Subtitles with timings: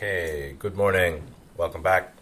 [0.00, 1.24] Okay, good morning.
[1.56, 2.14] Welcome back.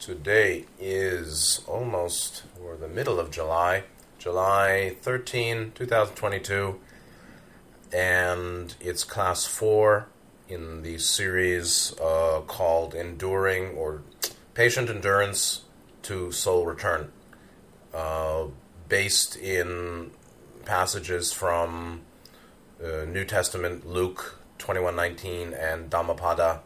[0.00, 3.84] Today is almost, or the middle of July,
[4.18, 6.80] July 13, 2022,
[7.92, 10.08] and it's class 4
[10.48, 14.02] in the series uh, called Enduring or
[14.54, 15.66] Patient Endurance
[16.02, 17.12] to Soul Return,
[17.94, 18.46] uh,
[18.88, 20.10] based in
[20.64, 22.00] passages from
[22.82, 26.62] uh, New Testament, Luke 21:19, and Dhammapada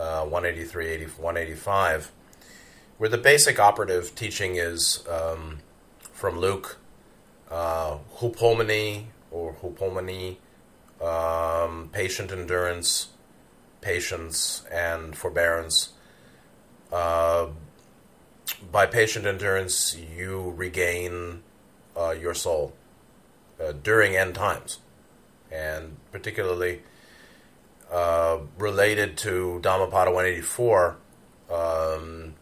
[0.00, 2.10] uh, 183, 185,
[2.96, 5.60] where the basic operative teaching is um,
[6.00, 6.78] from Luke,
[7.50, 10.36] uh, hupomone or hupomone,
[11.02, 13.08] um, patient endurance,
[13.80, 15.90] patience, and forbearance.
[16.90, 17.48] Uh,
[18.72, 21.42] by patient endurance, you regain
[21.96, 22.72] uh, your soul
[23.62, 24.78] uh, during end times,
[25.50, 26.80] and particularly
[27.90, 30.96] uh, related to Dhammapada 184,
[31.50, 32.34] um,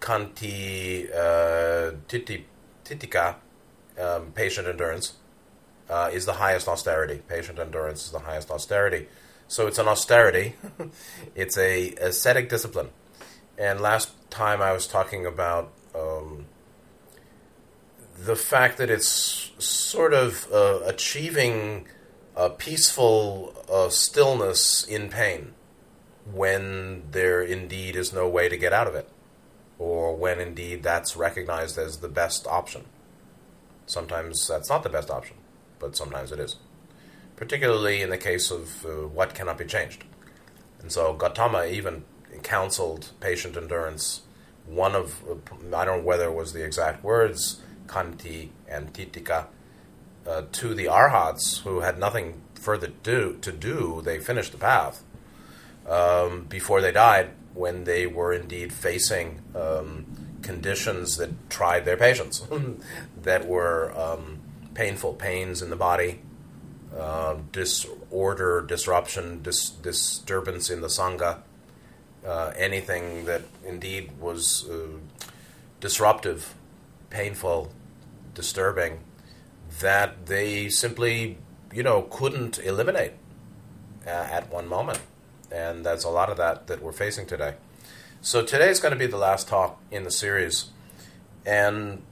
[0.00, 2.46] Khanti uh, titi,
[2.84, 3.36] Titikkha,
[4.00, 5.14] um, patient endurance,
[5.90, 7.22] uh, is the highest austerity.
[7.28, 9.06] Patient endurance is the highest austerity.
[9.48, 10.54] So it's an austerity.
[11.34, 12.88] it's a ascetic discipline.
[13.58, 16.46] And last time I was talking about um,
[18.18, 21.86] the fact that it's sort of uh, achieving
[22.36, 25.54] a peaceful uh, stillness in pain
[26.30, 29.08] when there indeed is no way to get out of it,
[29.78, 32.84] or when indeed that's recognized as the best option.
[33.86, 35.36] Sometimes that's not the best option,
[35.78, 36.56] but sometimes it is.
[37.36, 40.04] Particularly in the case of uh, what cannot be changed.
[40.80, 42.04] And so Gautama even
[42.42, 44.22] counseled patient endurance.
[44.66, 45.22] One of,
[45.72, 49.46] I don't know whether it was the exact words, Khanti and Titikkha,
[50.26, 54.02] uh, to the arhats who had nothing further do, to do.
[54.04, 55.02] They finished the path
[55.88, 60.04] um, before they died, when they were indeed facing um,
[60.42, 62.46] conditions that tried their patience,
[63.22, 64.40] that were um,
[64.74, 66.20] painful pains in the body,
[66.96, 71.38] uh, disorder, disruption, dis- disturbance in the sangha,
[72.26, 74.88] uh, anything that indeed was uh,
[75.80, 76.54] disruptive,
[77.10, 77.72] painful,
[78.34, 78.98] disturbing
[79.80, 81.38] that they simply,
[81.72, 83.12] you know, couldn't eliminate
[84.06, 85.00] uh, at one moment.
[85.50, 87.54] And that's a lot of that that we're facing today.
[88.20, 90.66] So today is going to be the last talk in the series.
[91.44, 92.02] And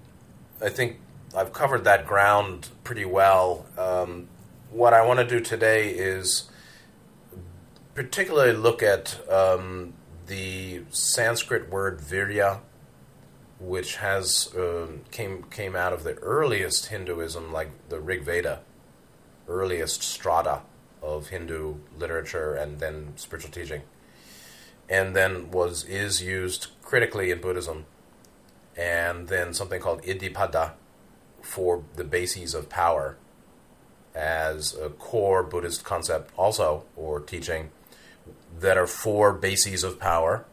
[0.62, 1.00] I think
[1.36, 3.66] I've covered that ground pretty well.
[3.76, 4.28] Um,
[4.70, 6.48] what I want to do today is
[7.94, 9.94] particularly look at um,
[10.26, 12.60] the Sanskrit word virya
[13.58, 18.60] which has uh, came came out of the earliest Hinduism, like the Rig Veda,
[19.48, 20.62] earliest strata
[21.02, 23.82] of Hindu literature and then spiritual teaching,
[24.88, 27.86] and then was is used critically in Buddhism,
[28.76, 30.72] and then something called Iddhipada
[31.42, 33.16] for the bases of power
[34.14, 37.70] as a core Buddhist concept also or teaching
[38.60, 40.44] that are four bases of power,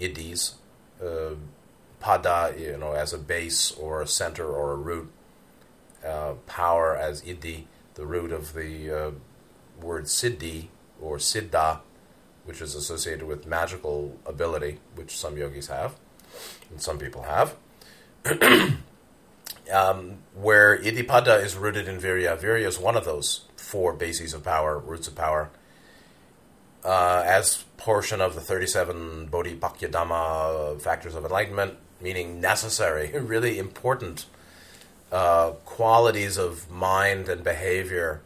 [0.00, 0.54] iddhis.
[1.02, 1.36] Uh,
[2.02, 5.10] pada, you know, as a base or a center or a root.
[6.04, 7.64] Uh, power as iddhi,
[7.94, 9.10] the root of the uh,
[9.80, 10.68] word siddhi
[11.00, 11.80] or siddha,
[12.44, 15.96] which is associated with magical ability, which some yogis have
[16.70, 17.56] and some people have.
[19.72, 22.38] um, where iddhipada is rooted in virya.
[22.38, 25.50] Virya is one of those four bases of power, roots of power.
[26.84, 34.26] Uh, as portion of the 37 Bodhipakkhiya Dhamma factors of enlightenment, meaning necessary, really important
[35.12, 38.20] uh, qualities of mind and behavior,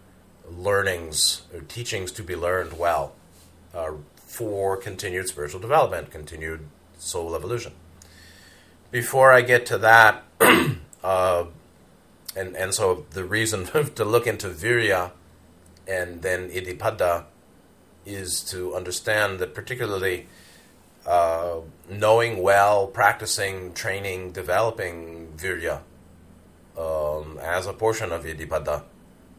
[0.51, 3.13] learnings, or teachings to be learned well
[3.75, 6.61] uh, for continued spiritual development, continued
[6.99, 7.73] soul evolution.
[8.91, 10.25] Before I get to that,
[11.05, 11.45] uh,
[12.37, 15.13] and and so the reason to look into virya
[15.87, 17.25] and then iddhipada
[18.07, 20.27] is to understand that particularly
[21.11, 25.81] uh, knowing well, practicing, training, developing virya
[26.79, 28.85] um, as a portion of iddhipada,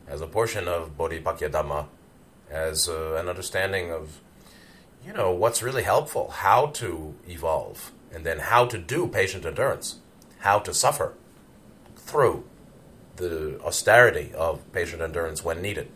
[0.05, 1.87] as a portion of bodhipakkhiya dhamma,
[2.49, 4.19] as uh, an understanding of,
[5.05, 10.01] you know, what's really helpful, how to evolve, and then how to do patient endurance,
[10.39, 11.13] how to suffer
[11.95, 12.43] through
[13.15, 15.87] the austerity of patient endurance when needed,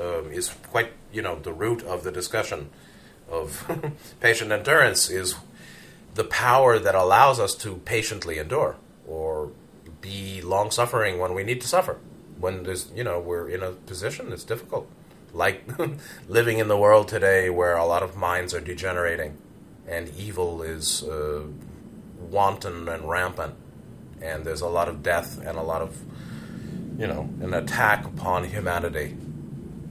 [0.00, 2.70] um, is quite, you know, the root of the discussion
[3.34, 5.34] of patient endurance is
[6.14, 8.76] the power that allows us to patiently endure
[9.06, 9.50] or
[10.00, 11.98] be long suffering when we need to suffer.
[12.38, 14.88] When there's, you know, we're in a position that's difficult,
[15.32, 15.64] like
[16.28, 19.36] living in the world today where a lot of minds are degenerating
[19.86, 21.42] and evil is uh,
[22.18, 23.54] wanton and rampant,
[24.22, 26.02] and there's a lot of death and a lot of,
[26.98, 29.16] you know, an attack upon humanity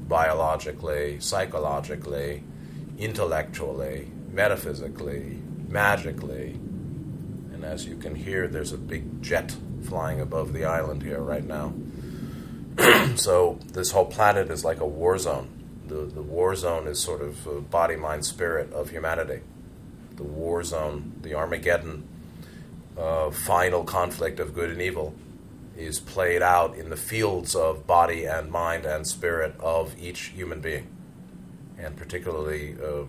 [0.08, 2.44] biologically, psychologically,
[3.04, 6.52] intellectually, metaphysically, magically.
[7.54, 11.44] And as you can hear, there's a big jet flying above the island here right
[11.44, 11.74] now.
[13.16, 15.50] so this whole planet is like a war zone.
[15.88, 19.42] The, the war zone is sort of body, mind, spirit of humanity.
[20.16, 22.08] The war zone, the Armageddon
[22.98, 25.14] uh, final conflict of good and evil,
[25.78, 30.62] is played out in the fields of body and mind and spirit of each human
[30.62, 30.88] being,
[31.84, 33.04] and particularly uh,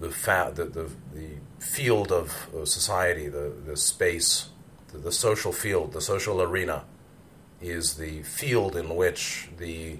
[0.00, 1.28] the, fa- the, the, the
[1.58, 4.48] field of uh, society, the, the space,
[4.92, 6.84] the, the social field, the social arena,
[7.60, 9.96] is the field in which the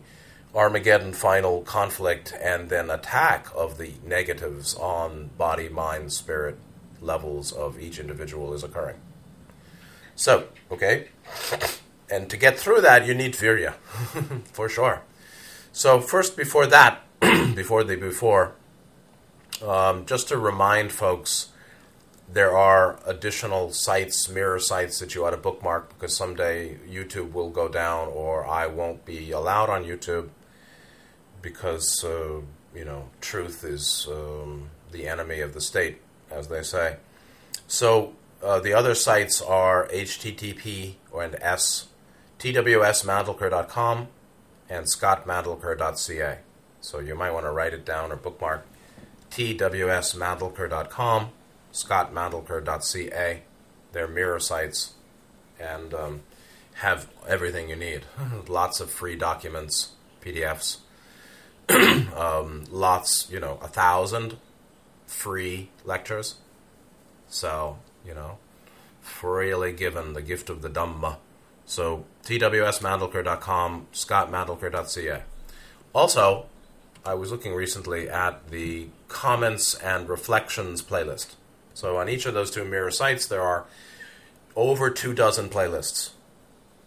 [0.55, 6.57] Armageddon final conflict and then attack of the negatives on body, mind, spirit
[7.01, 8.97] levels of each individual is occurring.
[10.15, 11.09] So, okay,
[12.09, 13.75] and to get through that, you need virya,
[14.53, 15.03] for sure.
[15.73, 17.03] So, first, before that,
[17.55, 18.55] before the before,
[19.63, 21.51] um, just to remind folks,
[22.33, 27.51] there are additional sites, mirror sites that you ought to bookmark because someday YouTube will
[27.51, 30.29] go down or I won't be allowed on YouTube
[31.43, 32.41] because, uh,
[32.75, 36.01] you know, truth is um, the enemy of the state,
[36.31, 36.97] as they say.
[37.69, 41.89] So uh, the other sites are http and s
[42.39, 44.09] twsmandelker.com
[44.69, 46.39] and scottmandelker.ca.
[46.85, 48.67] So you might want to write it down or bookmark
[49.31, 51.31] twsmandelker.com,
[51.73, 53.43] scottmandelker.ca.
[53.93, 54.93] They're mirror sites
[55.59, 56.23] and um,
[56.75, 58.03] have everything you need.
[58.49, 59.93] lots of free documents,
[60.23, 60.77] PDFs.
[62.17, 64.37] um, lots, you know, a thousand
[65.07, 66.35] free lectures.
[67.29, 68.37] So, you know,
[69.01, 71.17] freely given the gift of the Dhamma.
[71.65, 75.23] So, twsmandelker.com, scottmandelker.ca.
[75.95, 76.47] Also,
[77.07, 81.35] I was looking recently at the comments and reflections playlist.
[81.75, 83.67] So, on each of those two mirror sites, there are
[84.57, 86.11] over two dozen playlists,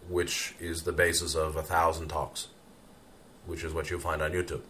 [0.10, 2.48] which is the basis of a thousand talks,
[3.46, 4.62] which is what you find on YouTube,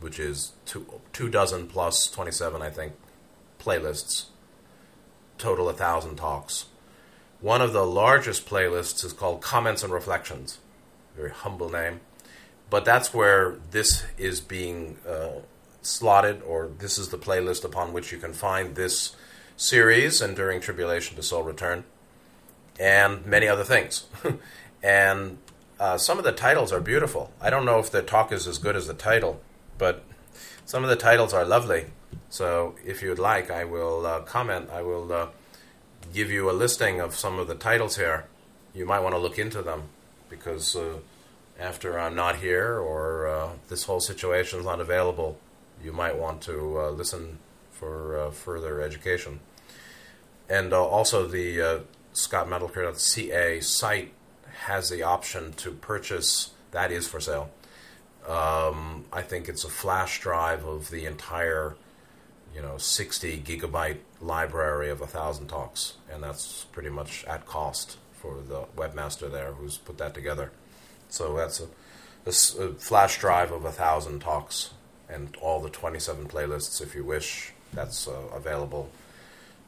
[0.00, 2.94] which is two, two dozen plus 27, I think,
[3.60, 4.26] playlists,
[5.38, 6.66] total a thousand talks.
[7.40, 10.58] One of the largest playlists is called Comments and Reflections,
[11.14, 12.00] very humble name,
[12.70, 15.40] but that's where this is being uh,
[15.82, 19.14] slotted, or this is the playlist upon which you can find this
[19.56, 21.84] series, and during Tribulation to Soul Return,
[22.78, 24.06] and many other things.
[24.82, 25.38] and
[25.78, 27.32] uh, some of the titles are beautiful.
[27.40, 29.40] I don't know if the talk is as good as the title,
[29.78, 30.04] but
[30.64, 31.86] some of the titles are lovely.
[32.28, 34.70] So if you'd like, I will uh, comment.
[34.70, 35.28] I will uh,
[36.12, 38.26] give you a listing of some of the titles here.
[38.74, 39.84] You might want to look into them
[40.28, 40.98] because uh,
[41.58, 45.38] after I'm not here or uh, this whole situation is not available,
[45.82, 47.38] you might want to uh, listen
[47.70, 49.40] for uh, further education.
[50.48, 51.78] And uh, also, the uh,
[52.14, 54.12] scottmandelker.ca site
[54.64, 57.50] has the option to purchase, that is for sale.
[58.26, 61.76] Um, I think it's a flash drive of the entire
[62.54, 67.98] you know 60 gigabyte library of a thousand talks, and that's pretty much at cost
[68.14, 70.50] for the webmaster there who's put that together.
[71.16, 71.66] So that's a,
[72.26, 74.70] a, a flash drive of a thousand talks
[75.08, 77.52] and all the 27 playlists, if you wish.
[77.72, 78.90] That's uh, available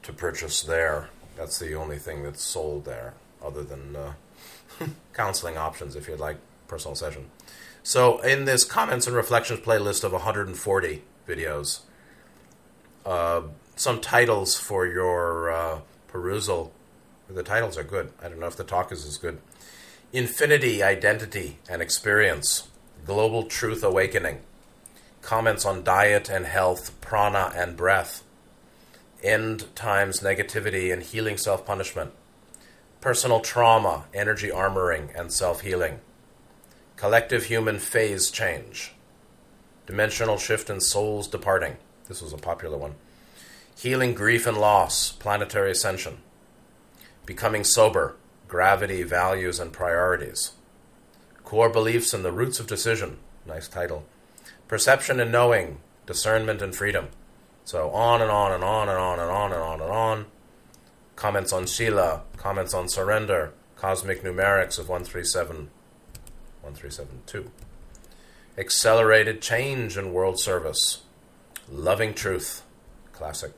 [0.03, 1.09] to purchase there.
[1.37, 4.13] That's the only thing that's sold there, other than uh,
[5.15, 6.37] counseling options if you'd like
[6.67, 7.31] personal session.
[7.83, 11.81] So, in this comments and reflections playlist of 140 videos,
[13.07, 13.43] uh,
[13.77, 16.73] some titles for your uh, perusal.
[17.31, 18.13] The titles are good.
[18.23, 19.39] I don't know if the talk is as good.
[20.13, 22.69] Infinity, Identity, and Experience.
[23.05, 24.41] Global Truth Awakening.
[25.23, 28.23] Comments on diet and health, prana and breath.
[29.23, 32.13] End times negativity and healing self punishment.
[33.01, 36.01] Personal trauma, energy armoring, and self healing.
[36.97, 38.93] Collective human phase change.
[39.87, 41.77] Dimensional shift and souls departing
[42.09, 42.95] this was a popular one.
[43.77, 46.19] Healing Grief and Loss, Planetary Ascension.
[47.27, 48.17] Becoming Sober,
[48.49, 50.53] Gravity, Values, and Priorities.
[51.45, 53.19] Core Beliefs and the Roots of Decision.
[53.47, 54.05] Nice title.
[54.67, 57.09] Perception and Knowing, Discernment and Freedom.
[57.65, 60.27] So on and on and on and on and on and on and on.
[61.17, 65.69] Comments on Shila, comments on surrender, cosmic numerics of 137,
[66.63, 67.51] 1372.
[68.57, 71.03] Accelerated change in world service.
[71.71, 72.63] Loving truth.
[73.13, 73.53] Classic.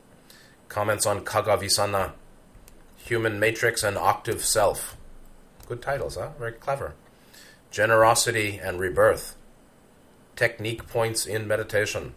[0.67, 2.11] Comments on Khaggavisana.
[3.05, 4.97] Human matrix and octave self.
[5.67, 6.29] Good titles, huh?
[6.39, 6.93] Very clever.
[7.71, 9.35] Generosity and rebirth.
[10.35, 12.13] Technique points in meditation.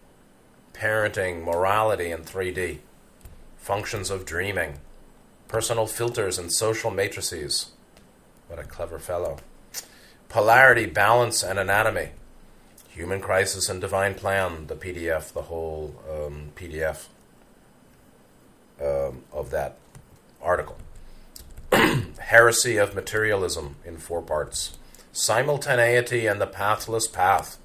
[0.73, 2.79] Parenting, morality in 3D.
[3.57, 4.79] Functions of dreaming.
[5.49, 7.71] Personal filters and social matrices.
[8.49, 9.39] What a clever fellow.
[10.29, 12.11] Polarity, balance, and anatomy.
[12.89, 17.07] Human Crisis and Divine Plan, the PDF, the whole um, PDF
[18.81, 19.79] um, of that
[20.45, 20.77] article.
[22.19, 24.79] Heresy of Materialism in four parts.
[25.13, 27.59] Simultaneity and the Pathless Path.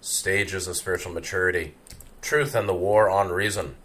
[0.00, 1.74] Stages of Spiritual Maturity.
[2.20, 3.76] Truth and the War on Reason.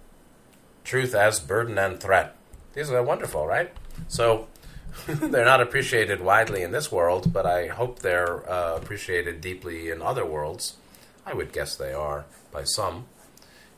[0.84, 2.36] Truth as Burden and Threat.
[2.74, 3.72] These are wonderful, right?
[4.08, 4.48] So,
[5.08, 10.02] they're not appreciated widely in this world, but I hope they're uh, appreciated deeply in
[10.02, 10.78] other worlds.
[11.26, 13.06] I would guess they are by some.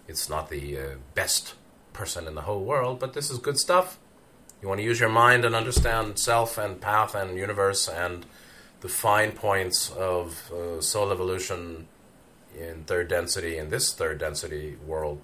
[0.07, 0.83] It's not the uh,
[1.15, 1.55] best
[1.99, 3.99] person in the whole world, but this is good stuff.
[4.61, 8.25] You want to use your mind and understand self and path and universe and
[8.79, 11.87] the fine points of uh, soul evolution
[12.57, 15.21] in third density in this third density world.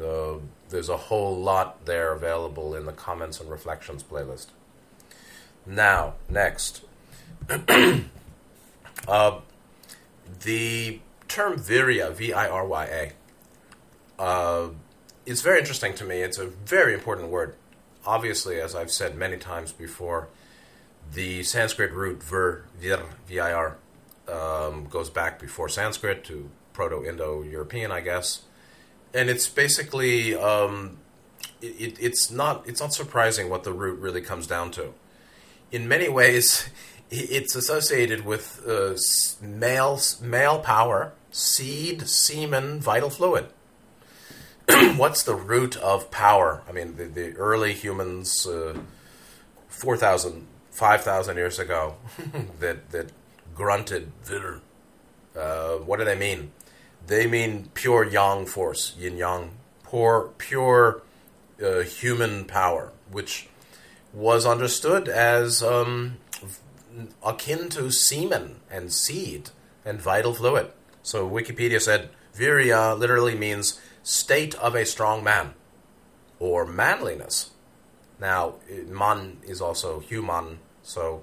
[0.00, 0.34] Uh,
[0.68, 4.46] there's a whole lot there available in the comments and reflections playlist.
[5.66, 6.82] Now, next.
[9.08, 9.40] uh,
[10.44, 13.12] the term virya, V I R Y A,
[15.28, 16.20] is very interesting to me.
[16.22, 17.54] It's a very important word.
[18.06, 20.28] Obviously, as I've said many times before,
[21.12, 23.76] the Sanskrit root vir, vir, vir,
[24.28, 28.42] um, goes back before Sanskrit to Proto Indo European, I guess.
[29.14, 30.98] And it's basically, um,
[31.60, 34.92] it, it's, not, it's not surprising what the root really comes down to
[35.70, 36.68] in many ways,
[37.10, 38.94] it's associated with uh,
[39.40, 43.46] male male power, seed, semen, vital fluid.
[44.96, 46.62] What's the root of power?
[46.68, 48.76] I mean, the, the early humans, uh,
[49.68, 51.96] 4,000, 5,000 years ago,
[52.60, 53.10] that, that
[53.54, 54.12] grunted,
[55.34, 56.52] uh, what do they mean?
[57.06, 59.52] They mean pure yang force, yin yang,
[59.88, 61.02] pure, pure
[61.64, 63.48] uh, human power, which
[64.12, 66.18] was understood as um,
[67.24, 69.50] akin to semen and seed
[69.84, 70.70] and vital fluid.
[71.02, 75.52] So Wikipedia said virya literally means state of a strong man
[76.38, 77.50] or manliness.
[78.18, 78.54] Now,
[78.86, 81.22] man is also human, so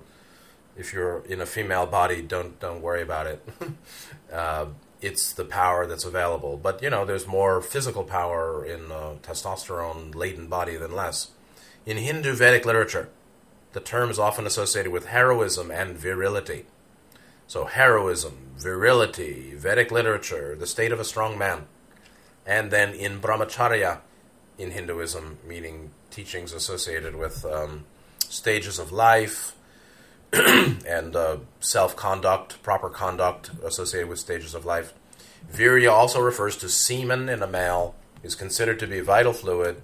[0.77, 3.47] if you're in a female body, don't don't worry about it.
[4.31, 4.67] uh,
[5.01, 6.57] it's the power that's available.
[6.57, 11.31] But you know, there's more physical power in a testosterone laden body than less.
[11.85, 13.09] In Hindu Vedic literature,
[13.73, 16.65] the term is often associated with heroism and virility.
[17.47, 21.67] So, heroism, virility, Vedic literature, the state of a strong man.
[22.45, 23.99] And then in brahmacharya,
[24.57, 27.85] in Hinduism, meaning teachings associated with um,
[28.19, 29.55] stages of life
[30.33, 34.93] and uh, self conduct, proper conduct associated with stages of life.
[35.51, 39.81] Virya also refers to semen in a male, is considered to be vital fluid.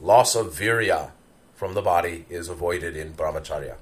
[0.00, 1.10] Loss of virya
[1.54, 3.76] from the body is avoided in brahmacharya.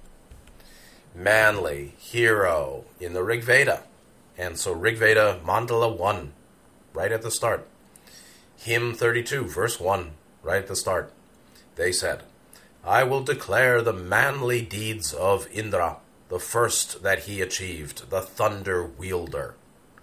[1.14, 3.82] Manly, hero in the Rig Veda.
[4.38, 6.32] And so Rig Veda, Mandala 1,
[6.94, 7.66] right at the start.
[8.58, 10.10] Hymn 32, verse 1,
[10.42, 11.12] right at the start.
[11.76, 12.22] They said,
[12.84, 15.98] I will declare the manly deeds of Indra,
[16.28, 19.54] the first that he achieved, the thunder wielder.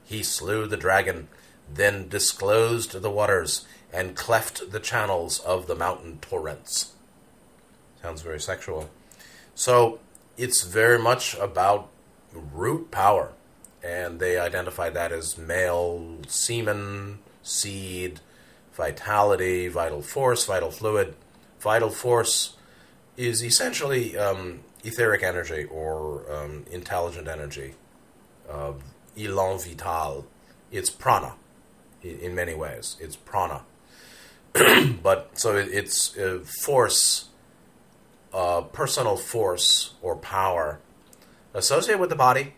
[0.06, 1.28] He slew the dragon,
[1.72, 6.94] then disclosed the waters, and cleft the channels of the mountain torrents.
[8.02, 8.90] Sounds very sexual.
[9.56, 10.00] So
[10.38, 11.90] it's very much about
[12.34, 13.34] root power.
[13.84, 18.20] And they identify that as male semen, seed,
[18.76, 21.16] vitality, vital force, vital fluid.
[21.60, 22.56] Vital force
[23.16, 27.76] is essentially um, etheric energy or um, intelligent energy,
[28.50, 28.74] uh,
[29.18, 30.26] élan vital.
[30.72, 31.36] It's prana
[32.02, 32.98] in many ways.
[33.00, 33.64] It's prana.
[35.04, 37.30] but so it's uh, force
[38.34, 40.80] uh, personal force or power
[41.54, 42.56] associated with the body,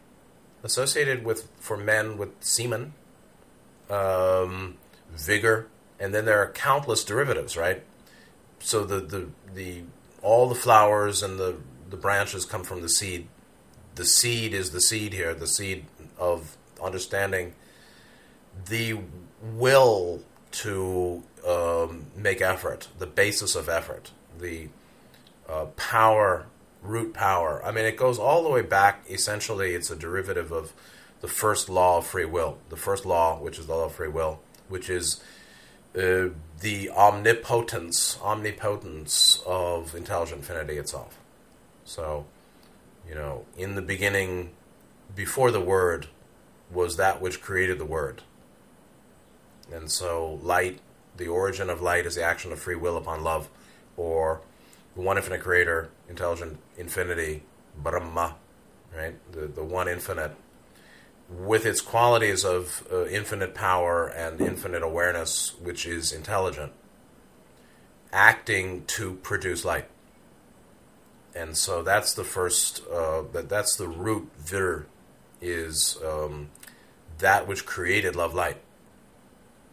[0.64, 2.94] associated with for men with semen,
[3.90, 4.78] um,
[5.12, 5.68] vigor,
[6.00, 7.84] and then there are countless derivatives, right?
[8.60, 9.84] So the the the
[10.22, 11.58] all the flowers and the
[11.90, 13.28] the branches come from the seed.
[13.96, 15.86] The seed is the seed here, the seed
[16.18, 17.54] of understanding.
[18.68, 19.00] The
[19.42, 20.22] will
[20.52, 24.70] to um, make effort, the basis of effort, the
[25.48, 26.48] uh, power,
[26.82, 27.62] root power.
[27.64, 29.06] I mean, it goes all the way back.
[29.10, 30.74] Essentially, it's a derivative of
[31.22, 32.58] the first law of free will.
[32.70, 35.22] The first law, which is the law of free will, which is
[35.98, 41.18] uh, the omnipotence, omnipotence of intelligent infinity itself.
[41.84, 42.25] So,
[43.08, 44.52] you know, in the beginning,
[45.16, 46.08] before the word,
[46.72, 48.24] was that which created the word.
[49.72, 50.80] And so, light,
[51.18, 53.50] the origin of light is the action of free will upon love,
[53.96, 54.42] or
[54.96, 57.44] the one infinite creator, intelligent infinity,
[57.78, 58.36] Brahma,
[58.96, 59.16] right?
[59.32, 60.36] The, the one infinite,
[61.29, 66.72] with its qualities of uh, infinite power and infinite awareness, which is intelligent,
[68.12, 69.88] acting to produce light.
[71.34, 74.86] And so that's the first, uh, that, that's the root, vir,
[75.41, 76.50] is um,
[77.17, 78.58] that which created love light.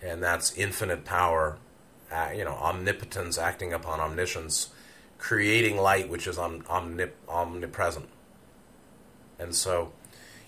[0.03, 1.59] And that's infinite power,
[2.11, 4.71] uh, you know, omnipotence acting upon omniscience
[5.19, 8.09] creating light, which is omnip- omnipresent.
[9.39, 9.93] And so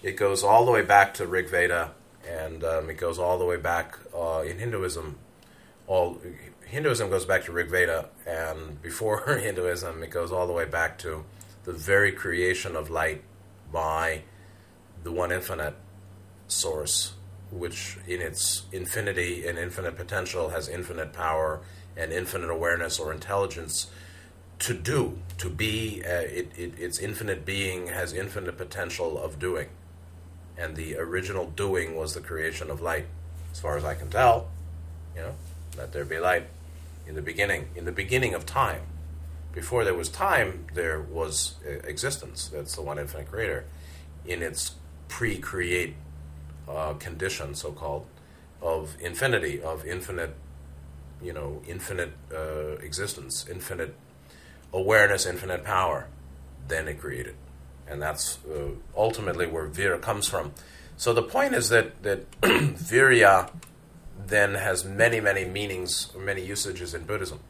[0.05, 1.93] it goes all the way back to Rig Veda,
[2.29, 5.17] and um, it goes all the way back uh, in Hinduism.
[5.87, 6.21] All
[6.67, 10.99] Hinduism goes back to Rig Veda, and before Hinduism, it goes all the way back
[10.99, 11.25] to
[11.65, 13.23] the very creation of light
[13.73, 14.25] by
[15.03, 15.75] the one infinite
[16.49, 17.15] source,
[17.51, 21.63] which in its infinity and infinite potential has infinite power
[21.97, 23.87] and infinite awareness or intelligence
[24.59, 29.69] to do, to be, uh, it, it, its infinite being has infinite potential of doing.
[30.57, 33.07] And the original doing was the creation of light,
[33.53, 34.49] as far as I can tell.
[35.17, 35.35] You know,
[35.77, 36.47] let there be light
[37.07, 38.83] in the beginning, in the beginning of time.
[39.53, 42.49] Before there was time, there was uh, existence.
[42.49, 43.65] That's the one infinite creator.
[44.27, 44.73] In its
[45.09, 45.95] pre create
[46.69, 48.07] uh, condition, so called,
[48.63, 50.35] of infinity, of infinite,
[51.23, 53.95] you know, infinite uh, existence, infinite
[54.73, 56.09] awareness, infinite power,
[56.67, 57.37] then it created.
[57.87, 60.53] And that's uh, ultimately where Vir comes from.
[60.97, 63.51] So the point is that, that Virya
[64.27, 67.41] then has many, many meanings, many usages in Buddhism.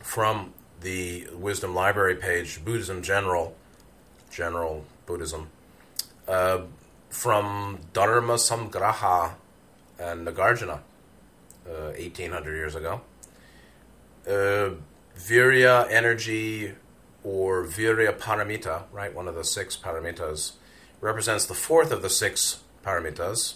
[0.00, 3.54] From the Wisdom Library page, Buddhism General,
[4.30, 5.48] General Buddhism,
[6.28, 6.62] uh,
[7.08, 9.32] from Dharma Samgraha
[9.98, 10.80] and Nagarjuna,
[11.66, 13.00] uh, 1800 years ago.
[14.26, 14.70] Uh,
[15.18, 16.72] virya energy
[17.24, 20.52] or virya paramita, right, one of the six paramitas,
[21.00, 23.54] represents the fourth of the six paramitas,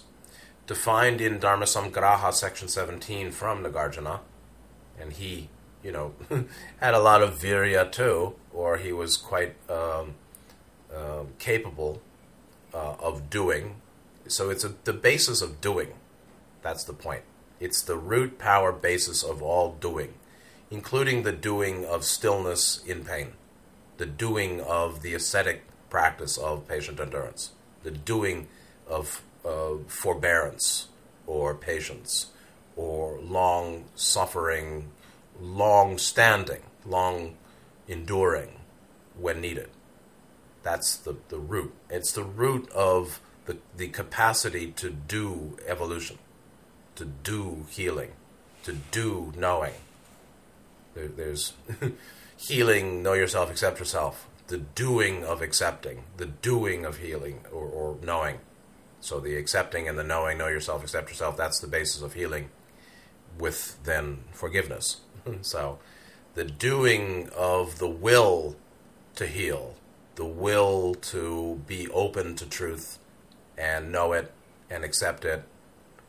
[0.66, 4.20] defined in Dharma Samgraha, section 17 from Nagarjuna.
[4.98, 5.48] And he,
[5.82, 6.14] you know,
[6.80, 10.14] had a lot of virya too, or he was quite um,
[10.94, 12.00] uh, capable
[12.72, 13.76] uh, of doing.
[14.28, 15.94] So it's a, the basis of doing.
[16.62, 17.22] That's the point.
[17.60, 20.14] It's the root power basis of all doing
[20.70, 23.32] including the doing of stillness in pain,
[23.98, 27.50] the doing of the ascetic practice of patient endurance,
[27.82, 28.48] the doing
[28.86, 30.88] of uh, forbearance
[31.26, 32.26] or patience
[32.76, 34.90] or long suffering,
[35.40, 37.36] long standing, long
[37.88, 38.60] enduring
[39.18, 39.68] when needed.
[40.62, 41.72] That's the, the root.
[41.88, 46.18] It's the root of the, the capacity to do evolution,
[46.96, 48.12] to do healing,
[48.64, 49.74] to do knowing
[50.96, 51.52] there, there's
[52.36, 54.28] healing, know yourself, accept yourself.
[54.48, 58.38] The doing of accepting, the doing of healing or, or knowing.
[59.00, 62.50] So the accepting and the knowing, know yourself, accept yourself, that's the basis of healing
[63.38, 65.00] with then forgiveness.
[65.42, 65.78] so
[66.34, 68.56] the doing of the will
[69.16, 69.74] to heal,
[70.14, 72.98] the will to be open to truth
[73.58, 74.32] and know it
[74.70, 75.42] and accept it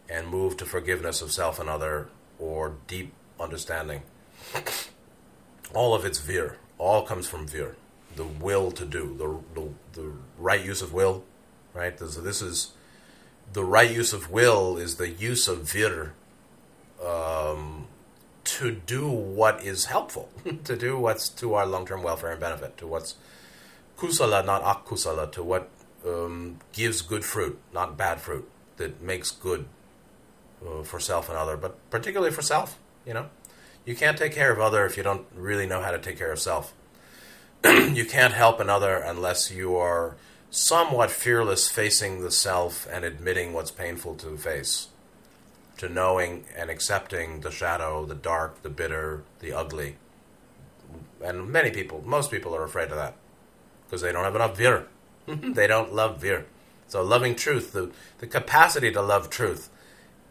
[0.09, 2.07] and move to forgiveness of self and other
[2.39, 4.01] or deep understanding
[5.73, 6.57] all of it's vir.
[6.77, 7.75] All comes from vir.
[8.15, 11.23] The will to do, the, the, the right use of will,
[11.73, 11.95] right?
[11.97, 12.71] This is
[13.53, 16.13] the right use of will is the use of vir
[17.03, 17.87] um,
[18.43, 20.29] to do what is helpful,
[20.63, 23.15] to do what's to our long term welfare and benefit, to what's
[23.97, 25.69] kusala, not akusala, to what
[26.05, 29.65] um, gives good fruit, not bad fruit, that makes good
[30.65, 33.29] uh, for self and other, but particularly for self, you know.
[33.87, 36.33] You can't take care of other if you don't really know how to take care
[36.33, 36.73] of self.
[37.63, 40.17] you can't help another unless you are
[40.51, 44.89] somewhat fearless facing the self and admitting what's painful to face,
[45.77, 49.95] to knowing and accepting the shadow, the dark, the bitter, the ugly.
[51.23, 53.15] And many people, most people are afraid of that
[53.85, 54.85] because they don't have enough vir.
[55.27, 56.45] they don't love vir.
[56.89, 59.69] So loving truth, the, the capacity to love truth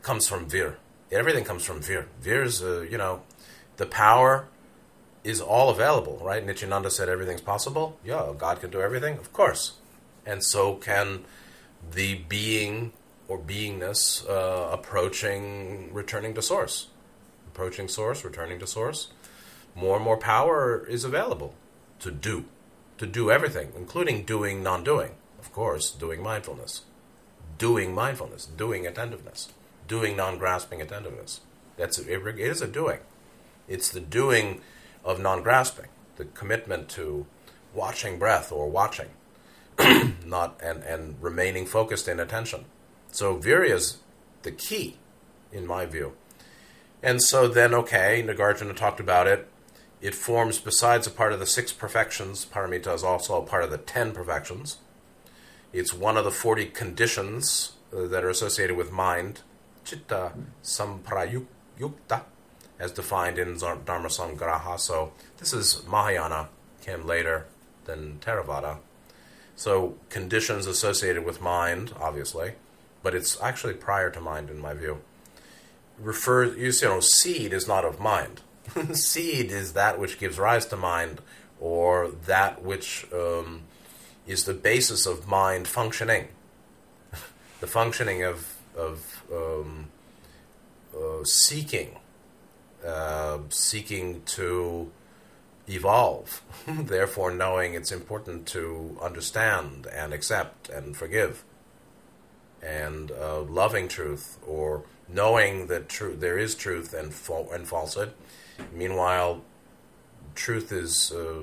[0.02, 0.76] comes from vir.
[1.10, 2.06] Everything comes from vir.
[2.20, 3.22] Vir is, uh, you know,
[3.76, 4.48] the power
[5.24, 6.44] is all available, right?
[6.44, 7.98] Nityananda said everything's possible.
[8.04, 9.72] Yeah, God can do everything, of course.
[10.24, 11.24] And so can
[11.90, 12.92] the being
[13.28, 16.88] or beingness uh, approaching returning to source.
[17.48, 19.08] Approaching source, returning to source.
[19.74, 21.54] More and more power is available
[22.00, 22.44] to do,
[22.98, 25.12] to do everything, including doing non doing.
[25.38, 26.82] Of course, doing mindfulness,
[27.58, 29.52] doing mindfulness, doing attentiveness,
[29.86, 31.40] doing non grasping attentiveness.
[31.76, 33.00] That's it is a doing.
[33.68, 34.60] It's the doing
[35.04, 37.26] of non grasping, the commitment to
[37.74, 39.10] watching breath or watching,
[40.24, 42.64] not and, and remaining focused in attention.
[43.12, 43.98] So virya is
[44.42, 44.98] the key,
[45.52, 46.14] in my view.
[47.02, 49.48] And so then, okay, Nagarjuna talked about it.
[50.00, 53.70] It forms, besides a part of the six perfections, paramita is also a part of
[53.70, 54.78] the ten perfections.
[55.72, 59.42] It's one of the 40 conditions uh, that are associated with mind,
[59.84, 62.22] chitta samprayukta,
[62.78, 64.78] as defined in Dharma Samgraha.
[64.78, 66.48] So this is Mahayana,
[66.82, 67.46] came later
[67.84, 68.78] than Theravada.
[69.56, 72.52] So conditions associated with mind, obviously,
[73.02, 75.00] but it's actually prior to mind in my view.
[75.98, 78.42] Refers, you know, seed is not of mind.
[78.92, 81.20] seed is that which gives rise to mind,
[81.58, 83.62] or that which um,
[84.26, 86.28] is the basis of mind functioning.
[87.60, 89.86] the functioning of of um,
[90.94, 91.96] uh, seeking,
[92.86, 94.90] uh, seeking to
[95.68, 96.42] evolve.
[96.68, 101.44] Therefore, knowing it's important to understand and accept and forgive,
[102.62, 108.12] and uh, loving truth, or knowing that truth there is truth and fa- and falsehood.
[108.72, 109.42] Meanwhile,
[110.34, 111.42] truth is uh,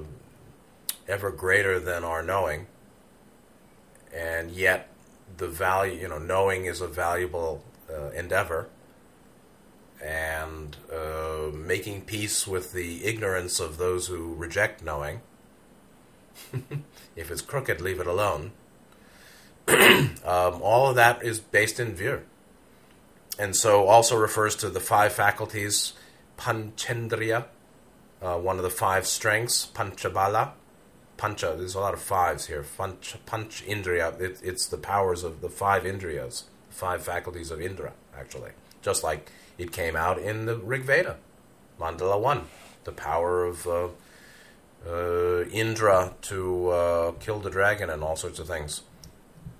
[1.07, 2.67] ever greater than our knowing,
[4.13, 4.89] and yet
[5.37, 8.69] the value, you know, knowing is a valuable uh, endeavor
[10.03, 15.21] and uh, making peace with the ignorance of those who reject knowing.
[17.15, 18.51] if it's crooked, leave it alone.
[19.67, 22.23] um, all of that is based in vir.
[23.39, 25.93] And so also refers to the five faculties,
[26.37, 27.45] panchendriya,
[28.21, 30.51] uh, one of the five strengths, panchabala.
[31.15, 32.63] Pancha, there's a lot of fives here.
[32.77, 37.93] Panch, panch indriya, it, it's the powers of the five indriyas, five faculties of Indra,
[38.17, 38.51] actually.
[38.81, 41.17] Just like it came out in the Rig Veda,
[41.79, 42.45] Mandala 1,
[42.83, 43.87] the power of uh,
[44.87, 48.81] uh, Indra to uh, kill the dragon and all sorts of things.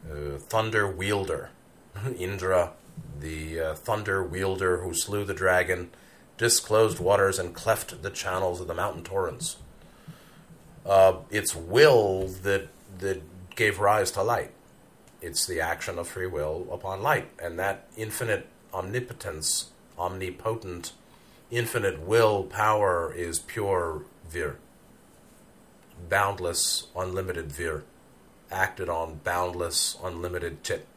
[0.10, 1.50] Uh, thunder wielder,
[2.18, 2.72] Indra,
[3.20, 5.92] the uh, thunder wielder who slew the dragon,
[6.38, 9.58] disclosed waters and cleft the channels of the mountain torrents.
[10.86, 12.68] Uh, it's will that
[13.00, 13.22] that
[13.56, 14.52] gave rise to light.
[15.22, 20.94] It's the action of free will upon light, and that infinite omnipotence omnipotent,
[21.52, 24.58] infinite will power is pure vir.
[26.10, 27.84] Boundless, unlimited vir.
[28.52, 30.88] Acted on boundless, unlimited chit,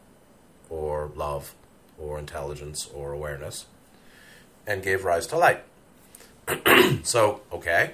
[0.68, 1.54] or love,
[1.98, 3.66] or intelligence, or awareness,
[4.66, 5.62] and gave rise to light.
[7.02, 7.92] so, okay.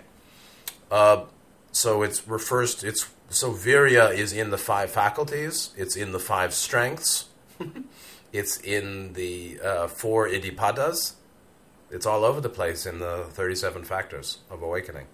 [0.91, 1.25] Uh,
[1.71, 6.19] so it refers to, it's so virya is in the five faculties, it's in the
[6.19, 7.27] five strengths.
[8.33, 11.14] It's in the uh, four iddhipadas.
[11.90, 15.07] It's all over the place in the 37 factors of awakening.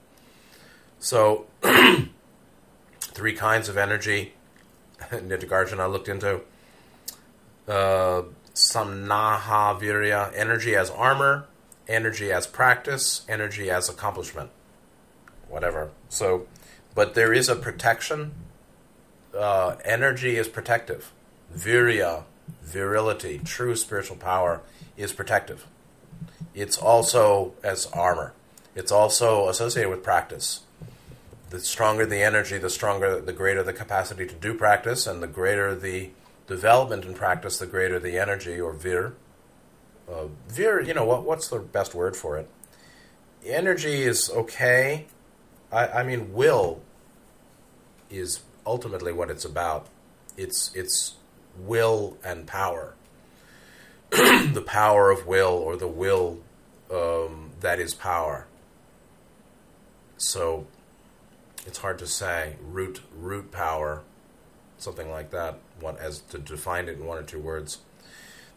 [1.01, 1.47] So,
[3.01, 4.35] three kinds of energy
[5.11, 6.41] Nityagarjuna looked into.
[7.67, 8.23] Uh,
[8.55, 11.47] samnaha virya, energy as armor,
[11.87, 14.51] energy as practice, energy as accomplishment.
[15.49, 15.91] Whatever.
[16.09, 16.47] So,
[16.95, 18.33] but there is a protection.
[19.37, 21.13] Uh, energy is protective.
[21.55, 22.25] Virya
[22.63, 24.61] virility, true spiritual power,
[24.97, 25.67] is protective.
[26.55, 28.33] It's also as armor.
[28.75, 30.61] It's also associated with practice.
[31.51, 35.27] The stronger the energy, the stronger, the greater the capacity to do practice, and the
[35.27, 36.11] greater the
[36.47, 39.15] development in practice, the greater the energy or vir.
[40.11, 42.49] Uh, vir, you know, what, what's the best word for it?
[43.45, 45.07] Energy is okay.
[45.71, 46.81] I, I mean, will
[48.11, 49.87] is ultimately what it's about.
[50.37, 51.15] It's it's
[51.59, 52.95] will and power.
[54.11, 56.39] the power of will, or the will
[56.91, 58.47] um, that is power.
[60.17, 60.67] So
[61.67, 64.03] it's hard to say root root power,
[64.79, 65.59] something like that.
[65.81, 67.79] What as to define it in one or two words.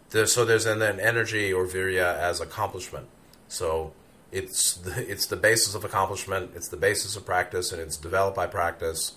[0.09, 3.07] There, so there's an, an energy or virya as accomplishment.
[3.47, 3.93] So
[4.31, 6.51] it's the, it's the basis of accomplishment.
[6.55, 9.13] It's the basis of practice, and it's developed by practice.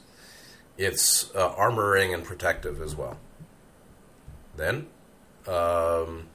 [0.77, 3.17] It's uh, armoring and protective as well.
[4.57, 4.87] Then,
[5.47, 6.29] um,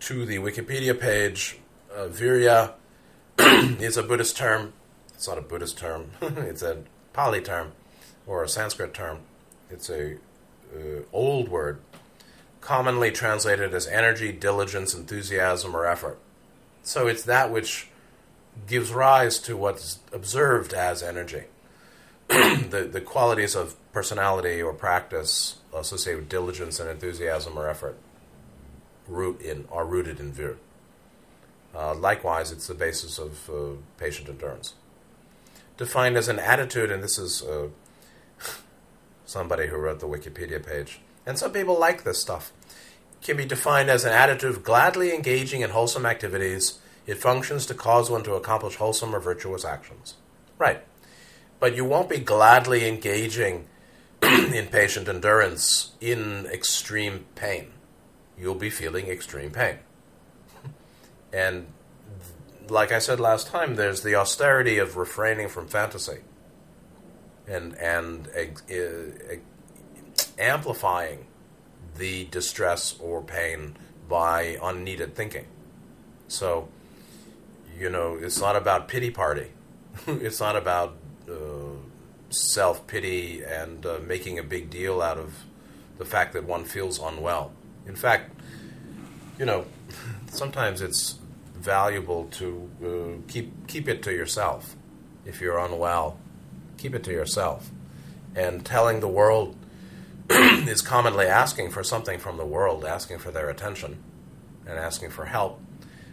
[0.00, 1.58] to the Wikipedia page,
[1.94, 2.72] uh, Virya
[3.38, 4.72] is a Buddhist term.
[5.14, 7.72] It's not a Buddhist term, it's a Pali term
[8.26, 9.20] or a Sanskrit term.
[9.70, 10.16] It's a
[10.74, 11.80] uh, old word,
[12.60, 16.18] commonly translated as energy, diligence, enthusiasm, or effort.
[16.82, 17.88] So it's that which
[18.66, 21.44] gives rise to what's observed as energy.
[22.28, 27.96] the, the qualities of personality or practice associated with diligence and enthusiasm or effort
[29.08, 30.56] root in, are rooted in vir.
[31.74, 34.74] Uh, likewise, it's the basis of uh, patient endurance.
[35.76, 37.68] Defined as an attitude, and this is uh,
[39.26, 42.52] somebody who wrote the Wikipedia page, and some people like this stuff,
[43.22, 46.78] can be defined as an attitude of gladly engaging in wholesome activities.
[47.06, 50.14] It functions to cause one to accomplish wholesome or virtuous actions.
[50.58, 50.84] Right.
[51.58, 53.66] But you won't be gladly engaging
[54.54, 57.72] in patient endurance in extreme pain.
[58.38, 59.78] You'll be feeling extreme pain.
[61.32, 61.66] and
[62.68, 66.18] like I said last time, there's the austerity of refraining from fantasy
[67.46, 68.28] and and
[70.38, 71.26] amplifying
[71.96, 73.76] the distress or pain
[74.08, 75.46] by unneeded thinking.
[76.28, 76.68] So,
[77.78, 79.48] you know, it's not about pity party.
[80.06, 80.96] it's not about
[81.28, 81.73] uh,
[82.34, 85.44] self pity and uh, making a big deal out of
[85.98, 87.52] the fact that one feels unwell.
[87.86, 88.32] In fact,
[89.38, 89.66] you know,
[90.30, 91.18] sometimes it's
[91.54, 94.76] valuable to uh, keep keep it to yourself.
[95.24, 96.18] If you're unwell,
[96.76, 97.70] keep it to yourself.
[98.34, 99.56] And telling the world
[100.30, 104.02] is commonly asking for something from the world, asking for their attention
[104.66, 105.60] and asking for help.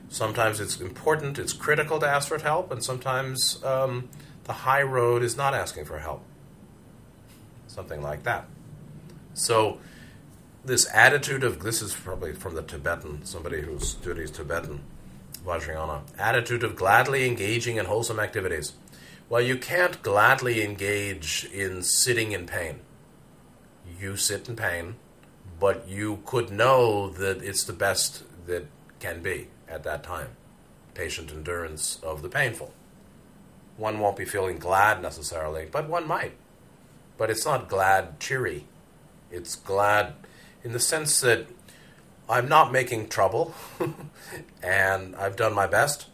[0.10, 4.10] Sometimes it's important, it's critical to ask for help, and sometimes um,
[4.44, 6.24] the high road is not asking for help.
[7.68, 8.46] Something like that.
[9.34, 9.80] So,
[10.64, 14.82] this attitude of this is probably from the Tibetan, somebody who studies Tibetan,
[15.46, 18.74] Vajrayana, attitude of gladly engaging in wholesome activities.
[19.30, 22.82] Well, you can't gladly engage in sitting in pain.
[24.00, 24.96] You sit in pain,
[25.60, 28.66] but you could know that it's the best that
[29.00, 30.30] can be at that time.
[30.94, 32.74] Patient endurance of the painful.
[33.82, 36.34] One won't be feeling glad necessarily, but one might.
[37.18, 38.66] But it's not glad, cheery.
[39.32, 40.14] It's glad
[40.64, 41.48] in the sense that
[42.30, 43.56] I'm not making trouble
[44.62, 46.06] and I've done my best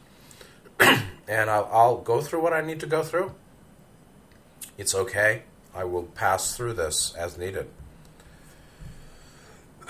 [0.79, 3.33] and I'll, I'll, go through what I need to go through.
[4.77, 5.41] It's okay.
[5.75, 7.67] I will pass through this as needed.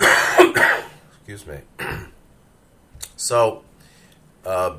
[0.00, 1.58] Excuse me.
[3.16, 3.62] so,
[4.44, 4.78] uh,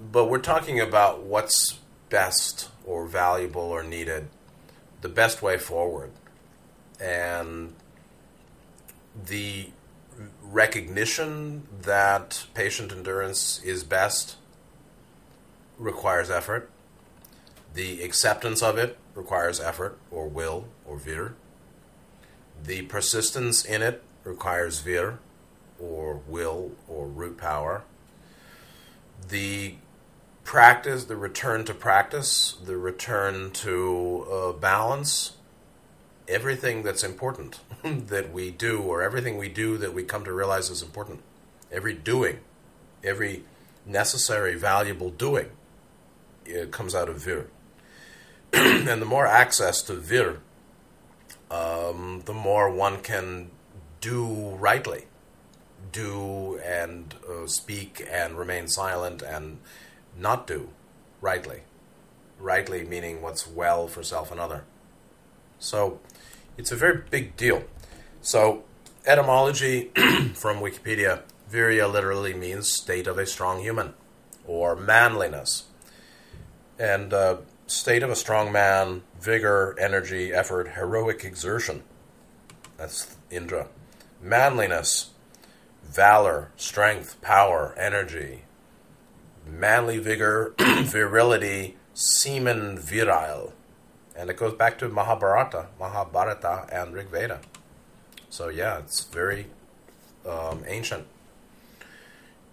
[0.00, 1.78] but we're talking about what's
[2.08, 4.28] best or valuable or needed,
[5.00, 6.10] the best way forward.
[7.00, 7.74] And
[9.24, 9.70] the
[10.42, 14.36] recognition that patient endurance is best
[15.78, 16.70] requires effort.
[17.74, 21.34] The acceptance of it requires effort or will or vir.
[22.62, 25.18] The persistence in it requires vir
[25.78, 27.82] or will or root power.
[29.28, 29.74] The
[30.46, 35.32] practice, the return to practice, the return to uh, balance,
[36.28, 40.70] everything that's important that we do, or everything we do that we come to realize
[40.70, 41.20] is important,
[41.70, 42.38] every doing,
[43.04, 43.42] every
[43.84, 45.50] necessary, valuable doing,
[46.46, 47.48] it comes out of vir.
[48.52, 50.38] and the more access to vir,
[51.50, 53.50] um, the more one can
[54.00, 55.06] do rightly,
[55.90, 59.58] do and uh, speak and remain silent and
[60.18, 60.70] not do
[61.20, 61.62] rightly.
[62.38, 64.64] Rightly meaning what's well for self and other.
[65.58, 66.00] So
[66.56, 67.64] it's a very big deal.
[68.20, 68.64] So,
[69.06, 69.84] etymology
[70.34, 73.94] from Wikipedia Virya literally means state of a strong human
[74.46, 75.64] or manliness.
[76.78, 81.82] And uh, state of a strong man, vigor, energy, effort, heroic exertion.
[82.76, 83.68] That's Indra.
[84.20, 85.10] Manliness,
[85.84, 88.42] valor, strength, power, energy,
[89.46, 93.52] manly vigor, virility, semen virile.
[94.16, 97.40] And it goes back to Mahabharata, Mahabharata and Rig Veda.
[98.30, 99.46] So yeah, it's very
[100.28, 101.06] um, ancient.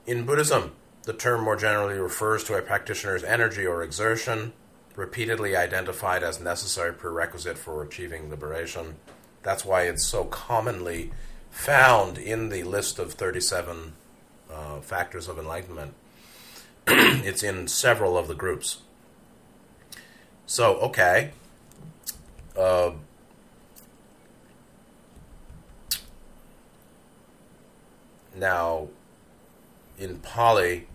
[0.05, 4.53] In Buddhism, the term more generally refers to a practitioner's energy or exertion,
[4.95, 8.95] repeatedly identified as necessary prerequisite for achieving liberation.
[9.41, 11.11] That's why it's so commonly
[11.49, 13.93] found in the list of 37
[14.51, 15.93] uh, factors of enlightenment.
[16.87, 18.79] it's in several of the groups.
[20.45, 21.31] So, okay,
[22.57, 22.91] uh,
[28.35, 28.89] now,
[29.97, 30.87] in Pali,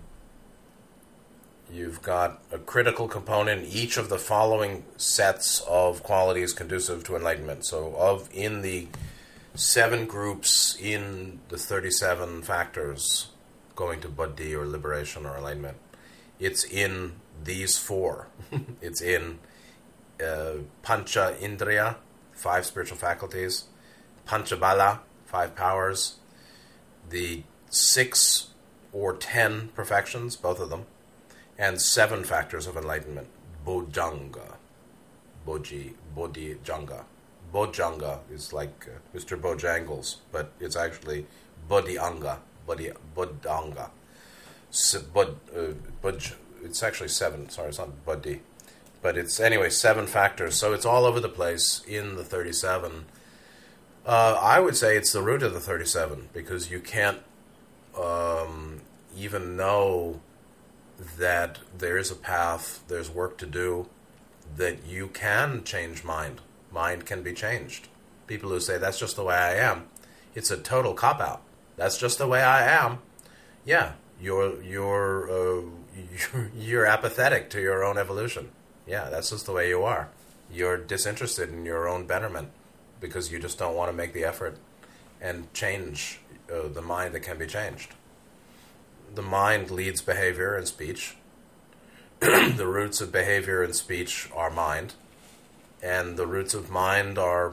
[1.73, 7.17] you've got a critical component in each of the following sets of qualities conducive to
[7.17, 7.65] enlightenment.
[7.65, 8.89] So, of in the
[9.55, 13.29] seven groups in the 37 factors
[13.79, 15.77] going to buddhi or liberation or enlightenment,
[16.41, 17.13] it's in
[17.45, 18.27] these four.
[18.83, 19.39] it's in
[20.21, 21.95] uh, pancha indriya,
[22.33, 23.67] five spiritual faculties,
[24.27, 26.17] pancha bala, five powers,
[27.09, 28.49] the six
[28.93, 30.85] or ten perfections, both of them,
[31.57, 33.29] and seven factors of enlightenment,
[33.65, 34.57] bojjhanga,
[35.47, 37.05] boji, bodhijanga.
[37.55, 39.41] Bojjhanga is like uh, Mr.
[39.41, 41.27] Bojangles, but it's actually
[41.69, 42.41] bodhyanga,
[45.13, 45.73] bod, uh,
[46.63, 47.49] it's actually seven.
[47.49, 48.43] Sorry, it's not bodhi,
[49.03, 50.57] but it's anyway seven factors.
[50.57, 53.07] So it's all over the place in the thirty-seven.
[54.07, 57.21] Uh, I would say it's the root of the thirty-seven because you can't
[57.99, 58.81] um,
[59.17, 60.21] even know
[61.19, 63.89] that there is a path, there's work to do,
[64.57, 66.41] that you can change mind.
[66.73, 67.89] Mind can be changed.
[68.27, 69.87] People who say that's just the way I am,
[70.35, 71.43] it's a total cop out.
[71.79, 72.99] That's just the way I am.
[73.65, 75.63] Yeah, you're you're uh,
[76.59, 78.51] you're, apathetic to your own evolution.
[78.87, 80.09] Yeah, that's just the way you are.
[80.53, 82.51] You're disinterested in your own betterment
[83.01, 84.59] because you just don't want to make the effort
[85.21, 86.21] and change
[86.53, 87.95] uh, the mind that can be changed.
[89.15, 91.17] The mind leads behavior and speech.
[92.21, 94.95] the roots of behavior and speech are mind,
[95.81, 97.53] and the roots of mind are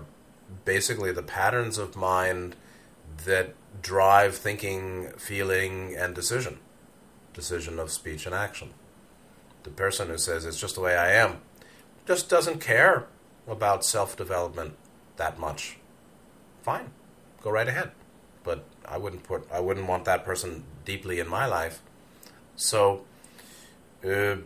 [0.64, 2.56] basically the patterns of mind
[3.24, 6.60] that drive thinking, feeling, and decision.
[7.34, 8.74] Decision of speech and action.
[9.64, 11.42] The person who says it's just the way I am
[12.06, 13.08] just doesn't care
[13.48, 14.76] about self development
[15.18, 15.78] that much.
[16.62, 16.92] Fine,
[17.42, 17.92] go right ahead.
[18.44, 21.82] But I wouldn't put I wouldn't want that person deeply in my life.
[22.56, 23.06] So
[24.06, 24.38] uh,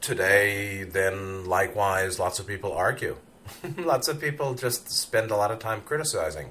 [0.00, 3.16] today, then likewise, lots of people argue.
[3.78, 6.50] lots of people just spend a lot of time criticizing.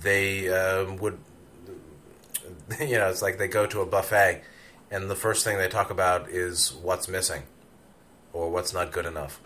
[0.00, 1.18] They um, would,
[2.80, 4.42] you know, it's like they go to a buffet,
[4.90, 7.42] and the first thing they talk about is what's missing,
[8.32, 9.40] or what's not good enough,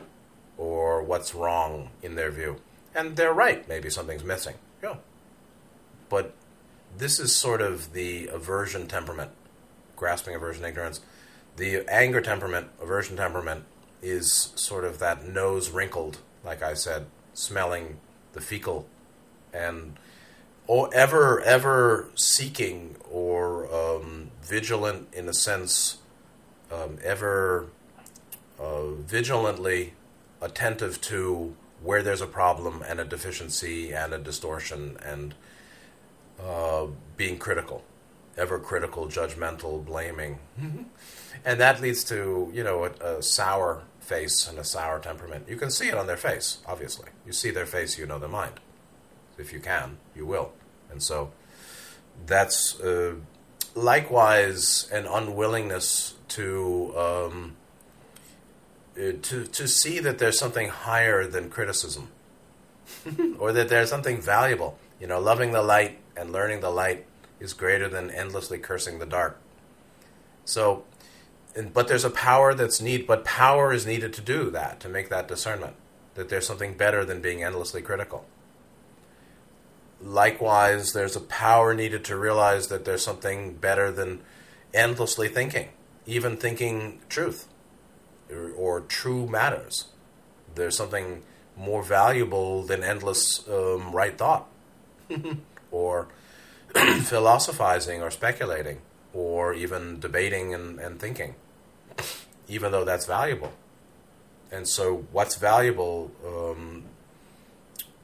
[0.56, 2.56] or what's wrong in their view.
[2.94, 3.68] And they're right.
[3.68, 4.54] Maybe something's missing.
[4.82, 4.96] Yeah.
[6.08, 6.34] But
[6.96, 9.30] this is sort of the aversion temperament,
[9.96, 11.00] grasping aversion, ignorance.
[11.56, 13.64] The anger temperament, aversion temperament,
[14.02, 17.98] is sort of that nose wrinkled, like I said, smelling
[18.32, 18.86] the fecal,
[19.52, 19.98] and
[20.66, 25.98] or ever ever seeking or um, vigilant in a sense,
[26.72, 27.68] um, ever
[28.58, 29.94] uh, vigilantly
[30.40, 35.34] attentive to where there's a problem and a deficiency and a distortion and
[36.42, 37.84] uh, being critical,
[38.36, 40.38] ever critical, judgmental, blaming,
[41.44, 45.46] and that leads to you know a, a, sour face and a sour temperament.
[45.48, 46.58] You can see it on their face.
[46.66, 48.54] Obviously, you see their face, you know their mind.
[49.38, 50.52] If you can, you will,
[50.90, 51.32] and so
[52.26, 53.16] that's uh,
[53.74, 56.94] likewise an unwillingness to.
[56.96, 57.56] Um,
[58.96, 62.08] uh, to to see that there's something higher than criticism,
[63.38, 64.78] or that there's something valuable.
[64.98, 67.04] You know, loving the light and learning the light
[67.38, 69.38] is greater than endlessly cursing the dark.
[70.46, 70.84] So,
[71.54, 74.88] and, but there's a power that's need, but power is needed to do that, to
[74.88, 75.74] make that discernment,
[76.14, 78.24] that there's something better than being endlessly critical.
[80.02, 84.20] Likewise, there's a power needed to realize that there's something better than
[84.74, 85.70] endlessly thinking,
[86.04, 87.48] even thinking truth
[88.30, 89.86] or, or true matters.
[90.54, 91.22] There's something
[91.56, 94.46] more valuable than endless um, right thought.
[95.70, 96.08] or
[97.02, 98.80] philosophizing or speculating
[99.12, 101.34] or even debating and, and thinking,
[102.48, 103.52] even though that's valuable.
[104.50, 106.84] And so, what's valuable um,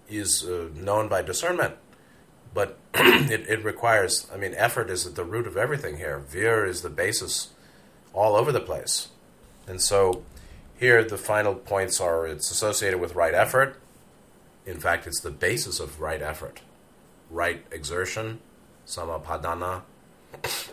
[0.08, 1.74] is uh, known by discernment,
[2.54, 6.18] but it, it requires, I mean, effort is at the root of everything here.
[6.18, 7.50] Vir is the basis
[8.12, 9.08] all over the place.
[9.66, 10.22] And so,
[10.78, 13.76] here the final points are it's associated with right effort.
[14.66, 16.60] In fact, it's the basis of right effort
[17.32, 18.40] right exertion,
[18.86, 19.82] sammappadhana.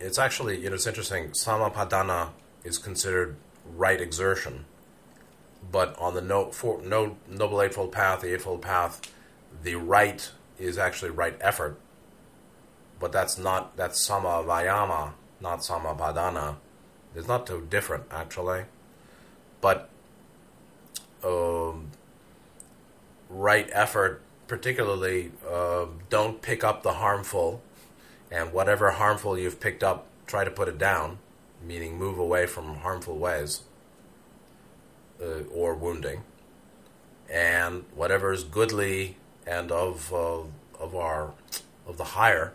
[0.00, 1.30] It's actually, you know, it's interesting.
[1.30, 2.28] Sammappadhana
[2.62, 3.34] is considered
[3.66, 4.64] right exertion,
[5.72, 9.00] but on the no, for, no, Noble Eightfold Path, the Eightfold Path,
[9.64, 11.78] the right is actually right effort,
[13.00, 16.56] but that's not, that's samma vayama, not sammappadhana.
[17.14, 18.64] It's not too different, actually.
[19.60, 19.88] But
[21.24, 21.90] um,
[23.28, 27.60] right effort particularly uh, don't pick up the harmful,
[28.30, 31.18] and whatever harmful you've picked up, try to put it down.
[31.62, 33.62] meaning move away from harmful ways
[35.20, 36.22] uh, or wounding,
[37.28, 39.16] and whatever is goodly
[39.48, 40.42] and of uh,
[40.78, 41.32] of our
[41.86, 42.52] of the higher,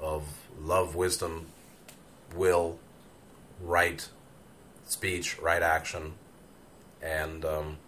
[0.00, 0.24] of
[0.58, 1.46] love, wisdom,
[2.34, 2.78] will,
[3.60, 4.08] right
[4.84, 6.12] speech, right action,
[7.02, 7.78] and um,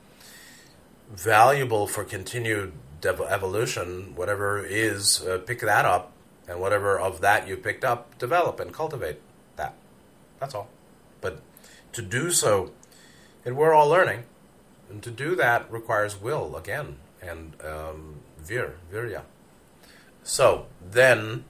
[1.09, 4.15] valuable for continued dev- evolution.
[4.17, 6.13] Whatever is, uh, pick that up,
[6.49, 9.21] and whatever of that you picked up, develop and cultivate
[9.57, 9.75] that.
[10.41, 10.69] That's all.
[11.21, 11.41] But
[11.93, 12.73] to do so,
[13.45, 14.25] and we're all learning,
[14.91, 19.23] and to do that requires will again and um, vir, virya.
[20.23, 21.45] So then,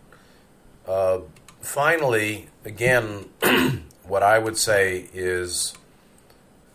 [0.86, 1.20] uh,
[1.60, 3.28] finally, again,
[4.04, 5.74] what I would say is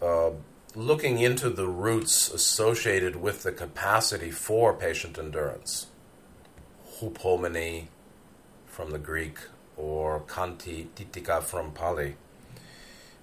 [0.02, 0.32] uh,
[0.76, 5.88] looking into the roots associated with the capacity for patient endurance.
[7.00, 7.88] Hupomene
[8.66, 9.40] from the Greek,
[9.76, 12.16] or Khanti Titikkha from Pali.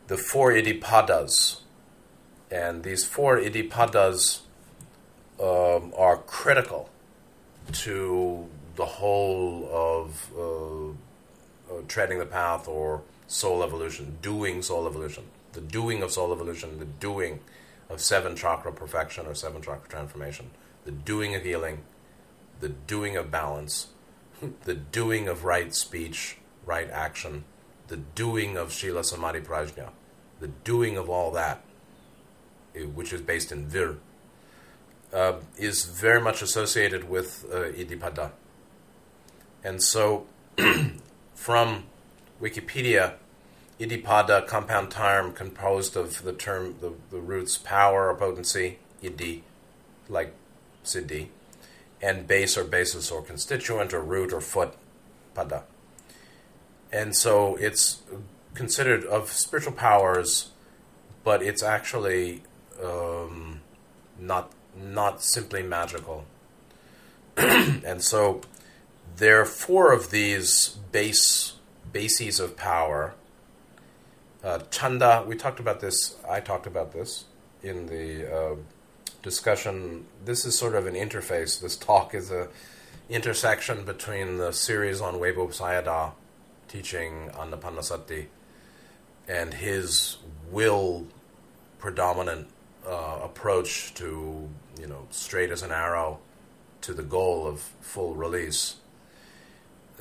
[0.06, 1.60] The four iddhipadas.
[2.50, 4.40] And these four iddhipadas
[5.40, 6.88] um, are critical
[7.72, 15.24] to the whole of uh, uh, treading the path or soul evolution, doing soul evolution,
[15.52, 17.40] the doing of soul evolution, the doing
[17.88, 20.50] of seven chakra perfection or seven chakra transformation,
[20.84, 21.82] the doing of healing,
[22.60, 23.88] the doing of balance,
[24.64, 27.44] the doing of right speech, right action,
[27.88, 29.90] the doing of Shila Samadhi Prajna,
[30.40, 31.62] the doing of all that,
[32.74, 33.98] eh, which is based in Vir,
[35.14, 38.32] uh, is very much associated with uh, Iddhipada.
[39.62, 40.26] And so,
[41.34, 41.84] from
[42.42, 43.14] Wikipedia,
[43.78, 49.42] Iddhipada, compound term composed of the term, the, the roots power or potency, Iddhi,
[50.08, 50.34] like
[50.84, 51.28] Siddhi,
[52.02, 54.74] and base or basis or constituent or root or foot,
[55.34, 55.62] Pada.
[56.92, 58.02] And so it's
[58.54, 60.50] considered of spiritual powers,
[61.24, 62.42] but it's actually
[62.82, 63.60] um,
[64.18, 66.24] not not simply magical.
[67.36, 68.40] and so
[69.16, 71.54] there are four of these base
[71.92, 73.14] bases of power.
[74.42, 76.16] Uh, chanda, we talked about this.
[76.28, 77.24] I talked about this
[77.62, 78.56] in the uh,
[79.22, 80.04] discussion.
[80.24, 81.60] This is sort of an interface.
[81.60, 82.48] This talk is a
[83.08, 86.12] intersection between the series on Webu Sayadaw
[86.68, 88.26] teaching Anapanasati
[89.28, 90.16] and his
[90.50, 91.06] will
[91.78, 92.48] predominant
[92.86, 94.48] uh, approach to
[94.80, 96.18] you know straight as an arrow
[96.80, 98.76] to the goal of full release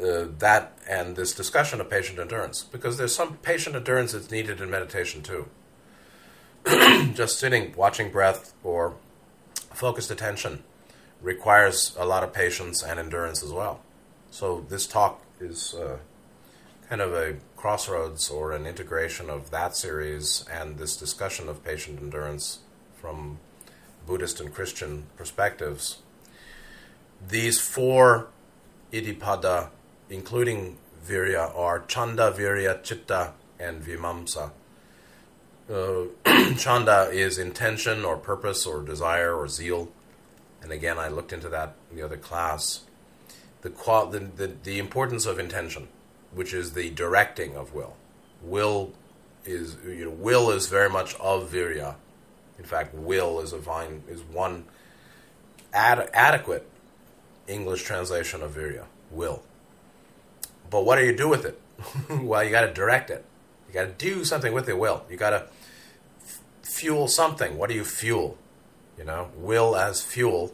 [0.01, 4.59] uh, that and this discussion of patient endurance because there's some patient endurance that's needed
[4.59, 5.47] in meditation too.
[7.13, 8.95] Just sitting, watching breath, or
[9.73, 10.63] focused attention
[11.21, 13.81] requires a lot of patience and endurance as well.
[14.31, 15.97] So this talk is uh,
[16.89, 21.99] kind of a crossroads or an integration of that series and this discussion of patient
[22.01, 22.59] endurance
[22.95, 23.39] from
[24.05, 25.99] Buddhist and Christian perspectives.
[27.25, 28.27] These four
[28.91, 29.69] iddhipada,
[30.09, 30.77] including
[31.07, 34.51] virya, are chanda, virya, chitta, and vimamsa.
[35.71, 36.03] Uh,
[36.57, 39.89] chanda is intention or purpose or desire or zeal.
[40.61, 42.81] And again, I looked into that in the other class.
[43.61, 45.87] The, qual- the, the, the importance of intention,
[46.33, 47.95] which is the directing of will.
[48.41, 48.93] Will
[49.45, 51.95] is you know will is very much of virya.
[52.57, 54.65] In fact, will is a vine is one
[55.73, 56.69] ad- adequate
[57.47, 58.85] English translation of virya.
[59.11, 59.43] Will.
[60.69, 61.59] But what do you do with it?
[62.09, 63.25] well, you got to direct it.
[63.67, 64.77] You got to do something with it.
[64.77, 65.47] Will you got to
[66.25, 67.57] f- fuel something?
[67.57, 68.37] What do you fuel?
[68.97, 70.53] You know, will as fuel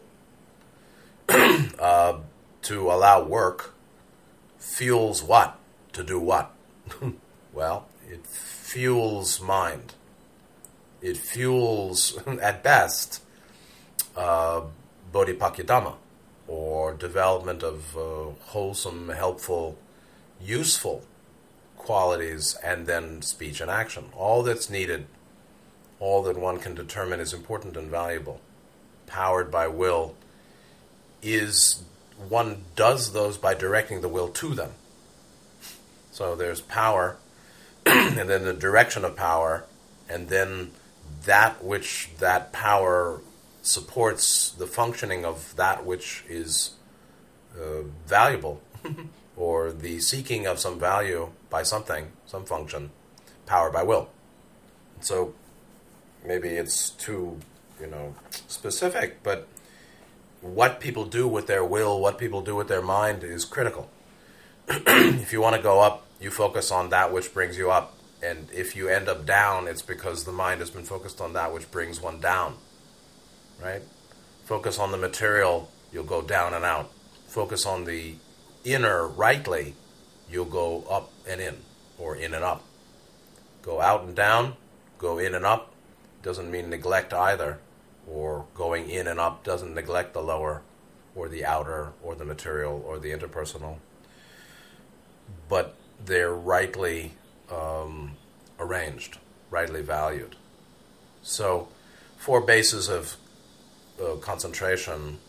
[1.29, 2.19] uh,
[2.63, 3.73] to allow work
[4.57, 5.57] fuels what
[5.93, 6.53] to do what?
[7.53, 9.95] well, it fuels mind.
[11.01, 13.21] It fuels, at best,
[14.15, 14.61] uh,
[15.13, 15.95] bodhipakkhiya
[16.47, 19.77] or development of uh, wholesome, helpful
[20.41, 21.03] useful
[21.77, 24.05] qualities and then speech and action.
[24.15, 25.07] All that's needed,
[25.99, 28.39] all that one can determine is important and valuable,
[29.07, 30.15] powered by will,
[31.21, 31.83] is
[32.27, 34.71] one does those by directing the will to them.
[36.11, 37.17] So there's power,
[37.85, 39.65] and then the direction of power,
[40.09, 40.71] and then
[41.25, 43.21] that which that power
[43.61, 46.71] supports the functioning of that which is
[47.59, 48.61] uh, valuable
[49.35, 52.91] or the seeking of some value by something, some function,
[53.45, 54.09] power by will.
[55.01, 55.33] So
[56.25, 57.39] maybe it's too,
[57.79, 58.15] you know,
[58.47, 59.47] specific, but
[60.41, 63.89] what people do with their will, what people do with their mind is critical.
[64.67, 67.95] if you want to go up, you focus on that which brings you up.
[68.21, 71.53] And if you end up down, it's because the mind has been focused on that
[71.53, 72.57] which brings one down.
[73.61, 73.81] Right?
[74.45, 76.91] Focus on the material, you'll go down and out.
[77.27, 78.15] Focus on the
[78.63, 79.75] inner rightly,
[80.29, 81.57] you'll go up and in,
[81.97, 82.63] or in and up.
[83.61, 84.55] Go out and down,
[84.97, 85.73] go in and up,
[86.23, 87.59] doesn't mean neglect either,
[88.07, 90.61] or going in and up doesn't neglect the lower,
[91.15, 93.77] or the outer, or the material, or the interpersonal.
[95.47, 97.13] But they're rightly
[97.51, 98.11] um,
[98.59, 99.17] arranged,
[99.49, 100.35] rightly valued.
[101.21, 101.67] So,
[102.17, 103.17] four bases of
[104.01, 105.19] uh, concentration,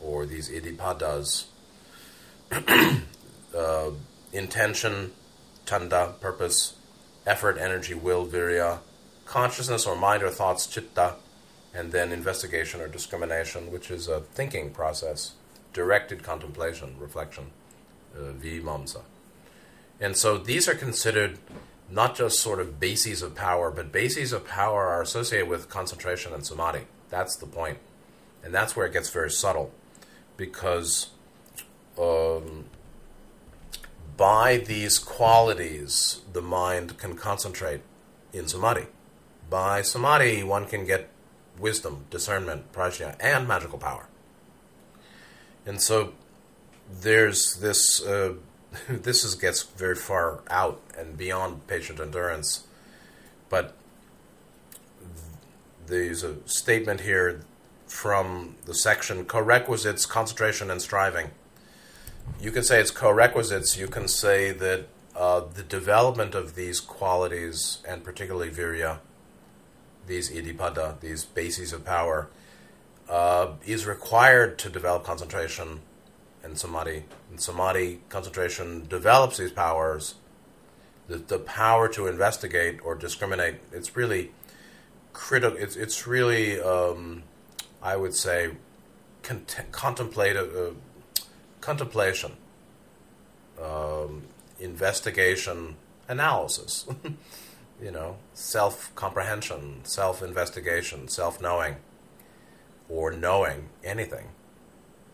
[0.00, 1.46] or these iddhipadas,
[3.56, 3.90] uh,
[4.32, 5.12] intention,
[5.66, 6.74] chanda, purpose,
[7.26, 8.78] effort, energy, will, virya,
[9.24, 11.14] consciousness or mind or thoughts, chitta,
[11.74, 15.32] and then investigation or discrimination, which is a thinking process,
[15.72, 17.50] directed contemplation, reflection,
[18.14, 19.00] uh, vimamsa.
[20.02, 21.38] And so these are considered
[21.88, 26.34] not just sort of bases of power, but bases of power are associated with concentration
[26.34, 26.86] and samadhi.
[27.08, 27.78] That's the point.
[28.42, 29.70] And that's where it gets very subtle.
[30.36, 31.10] Because
[31.96, 32.64] um,
[34.16, 37.82] by these qualities, the mind can concentrate
[38.32, 38.86] in samadhi.
[39.48, 41.10] By samadhi, one can get
[41.60, 44.08] wisdom, discernment, prajna, and magical power.
[45.64, 46.14] And so
[46.90, 48.02] there's this.
[48.02, 48.34] Uh,
[48.88, 52.66] this is, gets very far out and beyond patient endurance.
[53.48, 53.74] But
[55.86, 57.42] there's a statement here
[57.86, 61.30] from the section co-requisites, concentration, and striving.
[62.40, 63.76] You can say it's co-requisites.
[63.76, 68.98] You can say that uh, the development of these qualities, and particularly virya,
[70.06, 72.28] these iddhipada, these bases of power,
[73.08, 75.80] uh, is required to develop concentration
[76.42, 77.04] and samadhi.
[77.30, 80.14] And samadhi concentration develops these powers.
[81.08, 83.56] The, the power to investigate or discriminate.
[83.72, 84.32] It's really
[85.12, 85.58] critical.
[85.58, 87.24] It's it's really, um,
[87.82, 88.52] I would say,
[89.22, 91.22] cont- contemplative uh,
[91.60, 92.32] contemplation,
[93.60, 94.22] um,
[94.60, 95.76] investigation,
[96.08, 96.86] analysis.
[97.82, 101.76] you know, self comprehension, self investigation, self knowing,
[102.88, 104.28] or knowing anything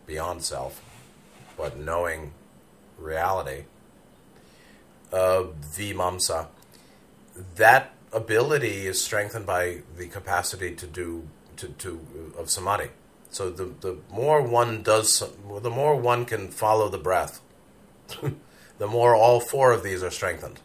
[0.05, 0.83] beyond self
[1.59, 2.31] but knowing
[2.97, 3.65] reality,
[5.11, 6.47] uh, vimamsa,
[7.57, 12.89] that ability is strengthened by the capacity to do to, to of samadhi.
[13.29, 15.21] So the the more one does,
[15.61, 17.41] the more one can follow the breath,
[18.77, 20.61] the more all four of these are strengthened,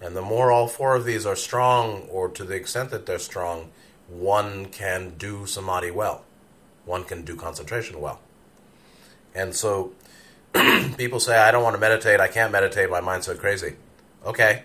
[0.00, 3.18] and the more all four of these are strong, or to the extent that they're
[3.18, 3.70] strong,
[4.06, 6.24] one can do samadhi well,
[6.84, 8.20] one can do concentration well,
[9.34, 9.92] and so
[10.96, 13.76] people say, I don't want to meditate, I can't meditate, my mind's so crazy.
[14.24, 14.64] Okay.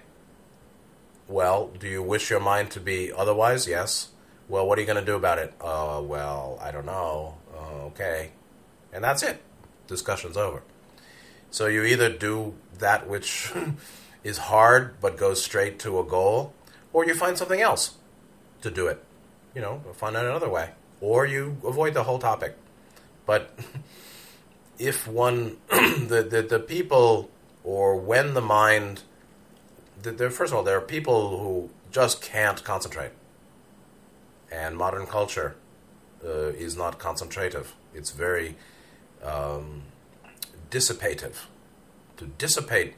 [1.27, 3.67] Well, do you wish your mind to be otherwise?
[3.67, 4.09] Yes.
[4.49, 5.53] Well, what are you going to do about it?
[5.61, 7.38] Uh, well, I don't know.
[7.55, 8.31] Uh, okay.
[8.91, 9.41] And that's it.
[9.88, 10.63] Discussion's over.
[11.49, 13.51] So you either do that which
[14.23, 16.53] is hard but goes straight to a goal,
[16.91, 17.95] or you find something else
[18.61, 19.03] to do it.
[19.55, 20.71] You know, find out another way.
[20.99, 22.55] Or you avoid the whole topic.
[23.25, 23.57] But
[24.80, 27.30] if one the, the the people
[27.63, 29.03] or when the mind
[30.01, 33.11] the, the, first of all there are people who just can't concentrate.
[34.51, 35.55] And modern culture
[36.26, 37.74] uh, is not concentrative.
[37.93, 38.55] It's very
[39.24, 39.84] um,
[40.69, 41.36] dissipative.
[42.17, 42.95] To dissipate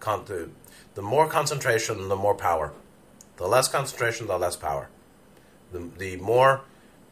[0.00, 0.48] con- the,
[0.94, 2.72] the more concentration the more power.
[3.36, 4.88] The less concentration the less power.
[5.72, 6.62] The, the more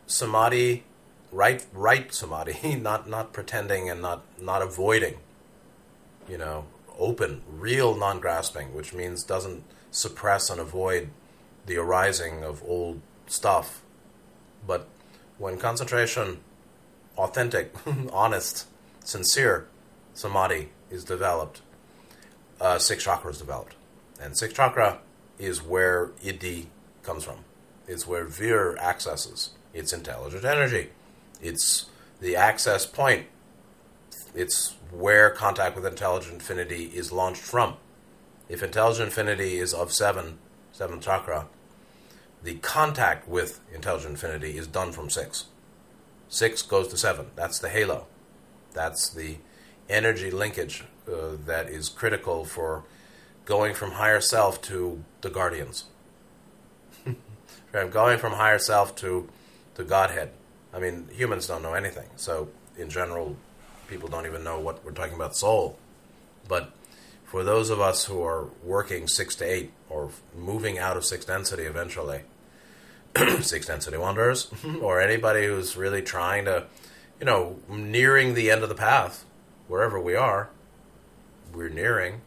[0.07, 0.85] samadhi
[1.35, 5.17] right right samadhi, not not pretending and not not avoiding.
[6.29, 6.65] You know,
[6.99, 11.11] open, real non-grasping, which means doesn't suppress and avoid
[11.67, 13.83] the arising of old stuff.
[14.67, 14.89] But
[15.37, 16.39] when concentration,
[17.19, 17.75] authentic,
[18.13, 18.67] honest,
[19.05, 19.67] sincere
[20.15, 21.61] samadhi is developed,
[22.61, 23.75] uh, six chakras developed,
[24.21, 24.99] and six chakra
[25.39, 26.67] is where iddhi
[27.03, 27.45] comes from.
[27.87, 29.51] It's where vir accesses.
[29.75, 30.91] It's intelligent energy.
[31.41, 31.87] It's
[32.21, 33.27] the access point.
[34.35, 37.77] It's where contact with intelligent infinity is launched from.
[38.49, 40.39] If intelligent infinity is of seven,
[40.73, 41.47] seventh chakra,
[42.43, 45.47] the contact with intelligent infinity is done from six.
[46.29, 47.27] Six goes to seven.
[47.37, 48.07] That's the halo.
[48.73, 49.37] That's the
[49.89, 52.85] energy linkage uh, that is critical for
[53.45, 55.85] going from higher self to the guardians.
[57.71, 59.29] from going from higher self to
[59.75, 60.31] the Godhead.
[60.75, 62.09] I mean, humans don't know anything.
[62.17, 63.37] So, in general,
[63.87, 65.79] people don't even know what we're talking about soul.
[66.49, 66.73] But
[67.25, 71.25] for those of us who are working six to eight or moving out of six
[71.25, 72.23] density eventually,
[73.41, 74.51] six density wanderers,
[74.81, 76.67] or anybody who's really trying to,
[77.21, 79.25] you know, nearing the end of the path,
[79.69, 80.51] wherever we are,
[81.53, 82.21] we're nearing.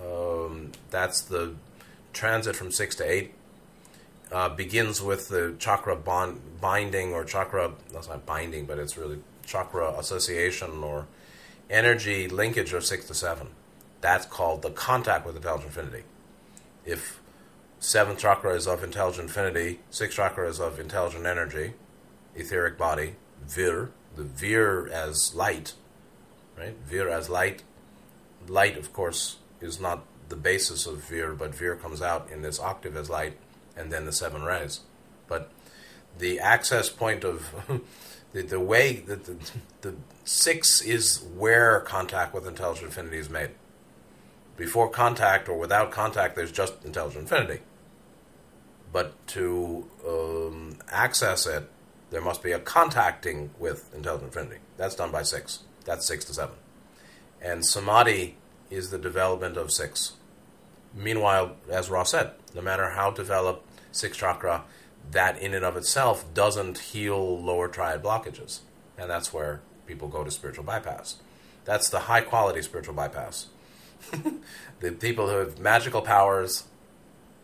[0.00, 1.54] Um, that's the
[2.12, 3.34] transit from six to eight.
[4.32, 9.18] Uh, begins with the chakra bond binding or chakra that's not binding, but it's really
[9.44, 11.06] chakra association or
[11.68, 13.48] energy linkage of six to seven.
[14.00, 16.04] That's called the contact with intelligent infinity.
[16.86, 17.20] If
[17.78, 21.74] seventh chakra is of intelligent infinity, sixth chakra is of intelligent energy,
[22.34, 23.16] etheric body,
[23.46, 25.74] vir, the vir as light,
[26.56, 26.74] right?
[26.86, 27.64] Vir as light.
[28.48, 32.58] Light, of course, is not the basis of vir, but vir comes out in this
[32.58, 33.36] octave as light,
[33.76, 34.80] and then the seven rays.
[35.28, 35.50] But
[36.18, 37.54] the access point of
[38.32, 39.36] the, the way that the,
[39.80, 39.94] the
[40.24, 43.50] six is where contact with intelligent infinity is made.
[44.56, 47.62] Before contact or without contact, there's just intelligent infinity.
[48.92, 51.68] But to um, access it,
[52.10, 54.60] there must be a contacting with intelligent infinity.
[54.76, 55.60] That's done by six.
[55.86, 56.56] That's six to seven.
[57.40, 58.36] And samadhi
[58.70, 60.12] is the development of six.
[60.94, 64.64] Meanwhile, as Ross said, no matter how developed six chakra,
[65.10, 68.60] that in and of itself doesn't heal lower triad blockages.
[68.96, 71.16] And that's where people go to spiritual bypass.
[71.64, 73.46] That's the high quality spiritual bypass.
[74.80, 76.64] the people who have magical powers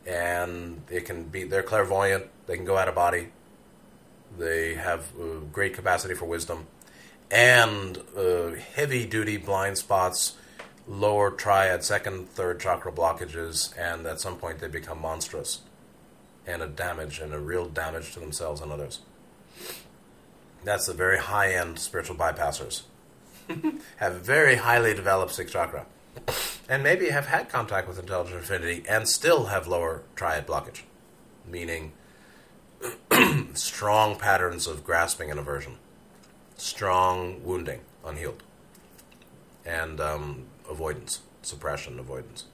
[0.06, 3.28] and they can be they're clairvoyant, they can go out of body,
[4.38, 5.06] they have
[5.52, 6.66] great capacity for wisdom,
[7.30, 10.36] and uh, heavy duty blind spots,
[10.88, 15.60] lower triad, second, third chakra blockages, and at some point they become monstrous
[16.46, 19.00] and a damage and a real damage to themselves and others.
[20.64, 22.82] That's the very high end spiritual bypassers.
[23.96, 25.86] have very highly developed sixth chakra.
[26.68, 30.82] And maybe have had contact with intelligent infinity and still have lower triad blockage,
[31.46, 31.92] meaning
[33.54, 35.76] strong patterns of grasping and aversion,
[36.56, 38.42] strong wounding, unhealed,
[39.64, 42.44] and um, avoidance, suppression, avoidance.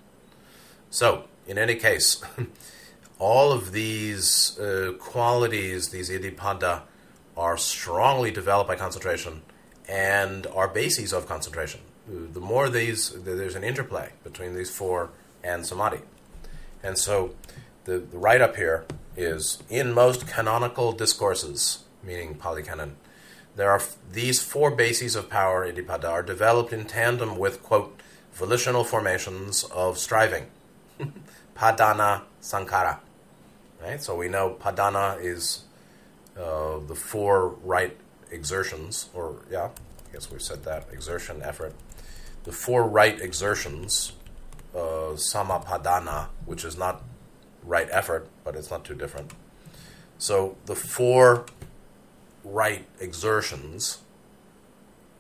[0.91, 2.23] So, in any case,
[3.19, 6.83] all of these uh, qualities, these iddhipada,
[7.37, 9.43] are strongly developed by concentration
[9.89, 11.81] and are bases of concentration.
[12.07, 15.11] The more these, there's an interplay between these four
[15.43, 16.01] and samadhi.
[16.83, 17.35] And so
[17.85, 18.85] the, the write up here
[19.17, 22.97] is in most canonical discourses, meaning Pali Canon,
[23.57, 23.81] there are
[24.13, 28.01] these four bases of power, iddhipada, are developed in tandem with, quote,
[28.33, 30.47] volitional formations of striving.
[31.57, 32.99] Padhana sankhara.
[33.81, 34.03] Right?
[34.03, 35.65] So we know Padhana is
[36.37, 37.97] uh, the four right
[38.31, 39.69] exertions, or yeah,
[40.09, 41.75] I guess we've said that exertion, effort.
[42.43, 44.13] The four right exertions,
[44.75, 47.05] uh, Sammappadhana, which is not
[47.63, 49.33] right effort, but it's not too different.
[50.19, 51.47] So the four
[52.45, 53.99] right exertions,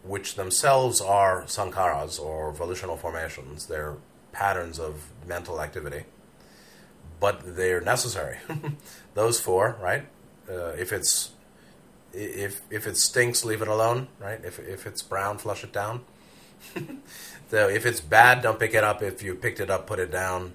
[0.02, 3.96] which themselves are sankharas or volitional formations, they're
[4.32, 6.04] patterns of mental activity,
[7.20, 8.38] but they're necessary.
[9.14, 10.06] Those four, right?
[10.48, 11.30] Uh, if it's
[12.12, 14.40] if if it stinks, leave it alone, right?
[14.44, 16.04] If if it's brown, flush it down.
[17.50, 19.02] so if it's bad, don't pick it up.
[19.02, 20.54] If you picked it up, put it down.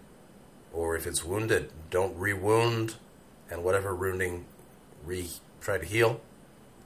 [0.71, 2.95] Or if it's wounded, don't re-wound,
[3.49, 4.45] and whatever wounding,
[5.03, 5.29] re
[5.61, 6.21] try to heal.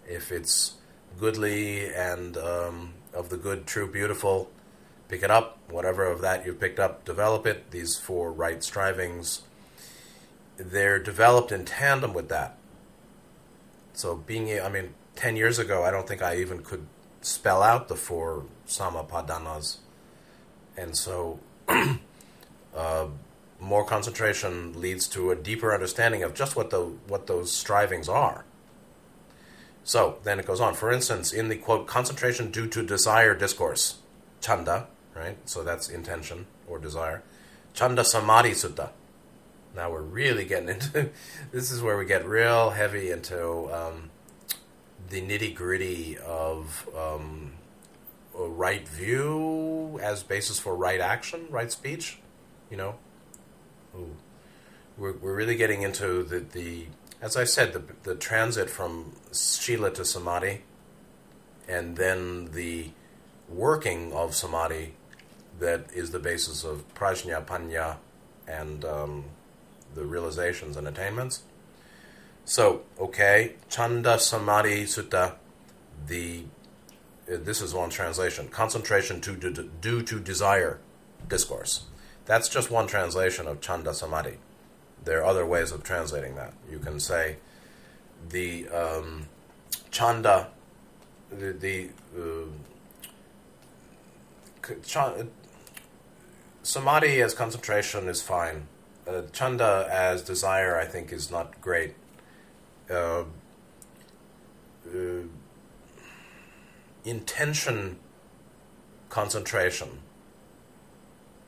[0.07, 0.75] If it's
[1.19, 4.51] goodly and um, of the good, true, beautiful,
[5.07, 5.57] pick it up.
[5.69, 7.71] Whatever of that you've picked up, develop it.
[7.71, 9.41] These four right strivings,
[10.57, 12.57] they're developed in tandem with that.
[13.93, 16.87] So being, I mean, ten years ago, I don't think I even could
[17.21, 19.77] spell out the four sammappadhanas,
[20.75, 21.39] and so
[22.75, 23.07] uh,
[23.59, 28.45] more concentration leads to a deeper understanding of just what the what those strivings are.
[29.83, 30.73] So then it goes on.
[30.73, 33.99] For instance, in the quote concentration due to desire discourse,
[34.41, 35.37] chanda, right?
[35.47, 37.23] So that's intention or desire.
[37.73, 38.91] Chanda Samadhi Sutta.
[39.75, 41.09] Now we're really getting into
[41.51, 44.11] this is where we get real heavy into um,
[45.09, 47.53] the nitty gritty of um,
[48.35, 52.19] right view as basis for right action, right speech.
[52.69, 52.95] You know,
[53.95, 54.15] Ooh.
[54.97, 56.85] we're we're really getting into the the
[57.23, 60.61] as I said the the transit from shila to samadhi,
[61.67, 62.89] and then the
[63.49, 64.93] working of samadhi
[65.59, 67.97] that is the basis of prajna, panya,
[68.47, 69.25] and um,
[69.95, 71.43] the realizations and attainments.
[72.45, 75.35] So, okay, Chanda Samadhi Sutta,
[76.07, 76.43] the
[77.31, 78.49] uh, this is one translation.
[78.49, 79.35] Concentration to,
[79.79, 80.79] due to desire.
[81.29, 81.85] discourse.
[82.25, 84.37] That's just one translation of Chanda Samadhi.
[85.05, 86.53] There are other ways of translating that.
[86.69, 87.37] You can say
[88.29, 89.27] the um,
[89.91, 90.49] Chanda,
[91.29, 92.45] the, the uh,
[96.63, 98.67] Samadhi as concentration is fine.
[99.05, 101.95] Uh, chanda as desire, I think, is not great.
[102.89, 103.25] Uh,
[104.87, 105.23] uh,
[107.03, 107.97] intention
[109.09, 109.99] concentration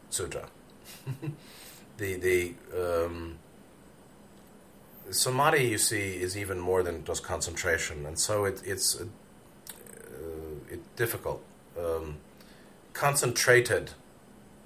[0.10, 0.50] sutra.
[1.98, 3.38] the the um,
[5.12, 9.06] samadhi you see is even more than just concentration, and so it, it's uh,
[10.70, 11.44] it's difficult.
[11.78, 12.18] Um,
[12.94, 13.92] concentrated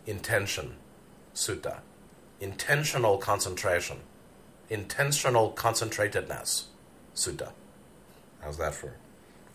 [0.06, 0.76] intention
[1.34, 1.80] sutta,
[2.40, 3.98] intentional concentration,
[4.70, 6.66] intentional concentratedness
[7.16, 7.52] sutta.
[8.42, 8.94] How's that for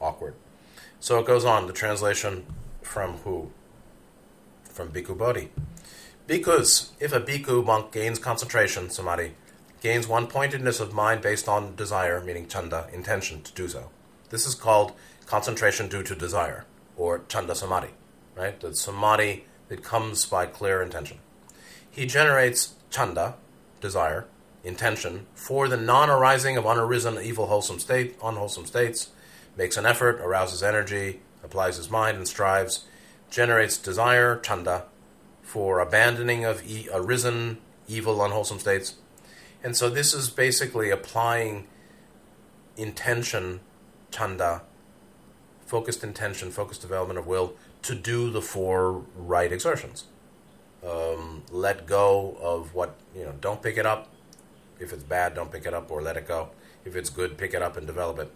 [0.00, 0.34] awkward?
[1.00, 1.66] So it goes on.
[1.66, 2.46] The translation
[2.82, 3.50] from who?
[4.64, 5.50] From Bhikkhu Bodhi.
[6.26, 9.34] Because if a bhikkhu monk gains concentration, samadhi,
[9.84, 13.90] gains one pointedness of mind based on desire, meaning chanda, intention to do so.
[14.30, 14.94] This is called
[15.26, 16.64] concentration due to desire,
[16.96, 17.90] or chanda samadhi,
[18.34, 18.58] right?
[18.58, 21.18] The samadhi that comes by clear intention.
[21.90, 23.34] He generates chanda,
[23.82, 24.24] desire,
[24.64, 29.10] intention, for the non arising of unarisen evil wholesome state, unwholesome states,
[29.54, 32.86] makes an effort, arouses energy, applies his mind and strives,
[33.30, 34.86] generates desire, chanda,
[35.42, 38.94] for abandoning of e- arisen evil unwholesome states.
[39.64, 41.66] And so this is basically applying
[42.76, 43.60] intention,
[44.10, 44.62] chanda,
[45.64, 50.04] focused intention, focused development of will to do the four right exertions.
[50.86, 54.10] Um, let go of what, you know, don't pick it up.
[54.78, 56.50] If it's bad, don't pick it up or let it go.
[56.84, 58.30] If it's good, pick it up and develop it.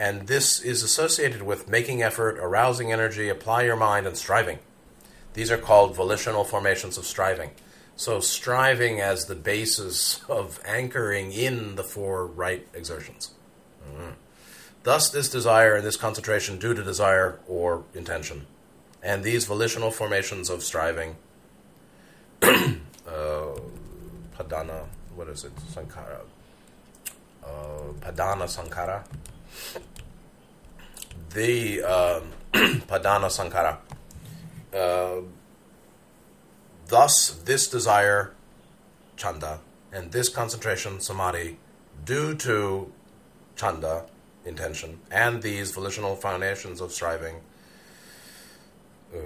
[0.00, 4.58] And this is associated with making effort, arousing energy, apply your mind, and striving.
[5.34, 7.50] These are called volitional formations of striving.
[7.96, 13.30] So, striving as the basis of anchoring in the four right exertions.
[13.86, 14.10] Mm-hmm.
[14.82, 18.46] Thus, this desire and this concentration due to desire or intention.
[19.02, 21.16] And these volitional formations of striving,
[22.42, 22.74] uh,
[24.36, 25.54] padhana, what is it?
[25.56, 26.20] Sankhara.
[27.44, 29.04] Uh, padhana Sankhara.
[31.30, 32.20] The uh,
[32.54, 33.78] Padhana Sankhara.
[36.88, 38.34] Thus, this desire,
[39.16, 39.60] chanda,
[39.92, 41.58] and this concentration, samadhi,
[42.04, 42.92] due to
[43.56, 44.06] chanda,
[44.44, 47.36] intention, and these volitional foundations of striving,
[49.14, 49.18] uh,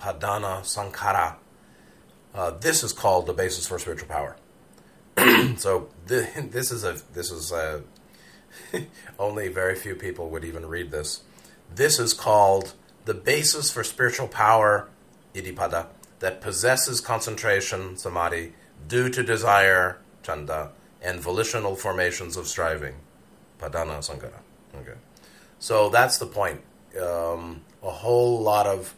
[0.00, 1.36] padhana sankhara,
[2.34, 4.36] uh, this is called the basis for spiritual power.
[5.56, 7.82] so th- this is a this is a
[9.18, 11.22] only very few people would even read this.
[11.74, 12.74] This is called
[13.04, 14.88] the basis for spiritual power,
[16.20, 18.52] that possesses concentration, samadhi,
[18.86, 20.72] due to desire, chanda,
[21.02, 22.94] and volitional formations of striving,
[23.60, 24.40] padhana sankhara.
[24.74, 24.98] Okay.
[25.58, 26.60] So that's the point.
[27.00, 28.94] Um, a whole lot of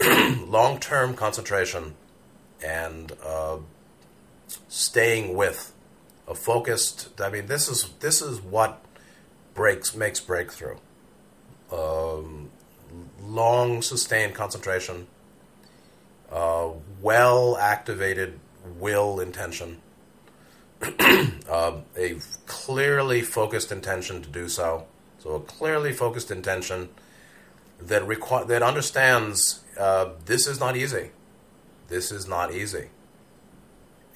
[0.46, 1.94] long term concentration
[2.64, 3.58] and uh,
[4.68, 5.72] staying with
[6.26, 7.20] a focused.
[7.20, 8.84] I mean, this is this is what
[9.54, 10.76] breaks makes breakthrough.
[11.72, 12.50] Um,
[13.20, 15.06] long sustained concentration,
[16.32, 16.70] uh,
[17.00, 18.38] well activated
[18.78, 19.80] will intention,
[20.82, 22.16] uh, a
[22.46, 24.86] clearly focused intention to do so.
[25.18, 26.90] So a clearly focused intention
[27.80, 31.10] that requ- that understands uh, this is not easy.
[31.88, 32.88] This is not easy,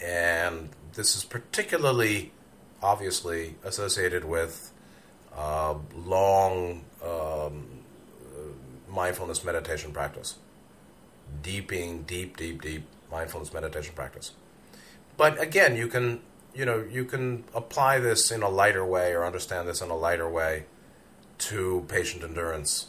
[0.04, 2.32] and this is particularly
[2.82, 4.72] obviously associated with
[5.36, 7.66] uh, long um,
[8.88, 10.36] mindfulness meditation practice.
[11.40, 14.32] Deeping, deep, deep, deep mindfulness meditation practice.
[15.16, 16.20] But again, you can
[16.54, 19.96] you know you can apply this in a lighter way or understand this in a
[19.96, 20.64] lighter way
[21.38, 22.88] to patient endurance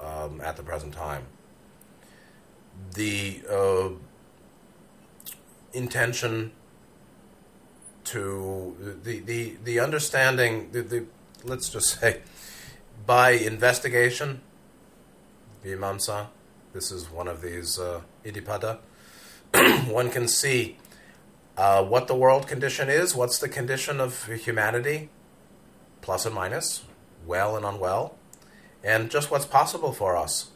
[0.00, 1.26] um, at the present time.
[2.94, 3.88] The uh,
[5.72, 6.52] intention
[8.04, 11.04] to the the the understanding the, the
[11.44, 12.20] let's just say
[13.04, 14.40] by investigation
[15.64, 16.28] vimamsa
[16.76, 18.78] this is one of these uh, iddhipada
[19.90, 20.76] one can see
[21.56, 25.08] uh, what the world condition is what's the condition of humanity
[26.02, 26.84] plus and minus
[27.26, 28.16] well and unwell
[28.86, 30.52] and just what's possible for us.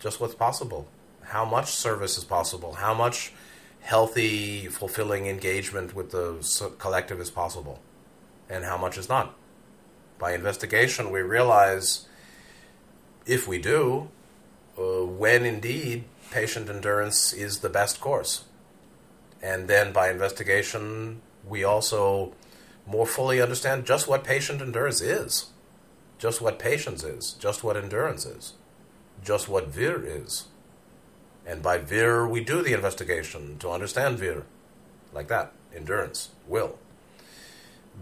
[0.00, 0.88] Just what's possible.
[1.22, 2.74] How much service is possible?
[2.74, 3.32] How much
[3.80, 7.80] healthy, fulfilling engagement with the collective is possible,
[8.48, 9.34] and how much is not.
[10.18, 12.06] By investigation, we realize
[13.26, 14.08] if we do,
[14.78, 18.44] uh, when indeed patient endurance is the best course.
[19.42, 22.32] And then by investigation, we also
[22.86, 25.46] more fully understand just what patient endurance is,
[26.18, 28.54] just what patience is, just what endurance is,
[29.24, 30.46] just what vir is.
[31.46, 34.44] And by vir, we do the investigation to understand vir,
[35.12, 36.78] like that endurance, will.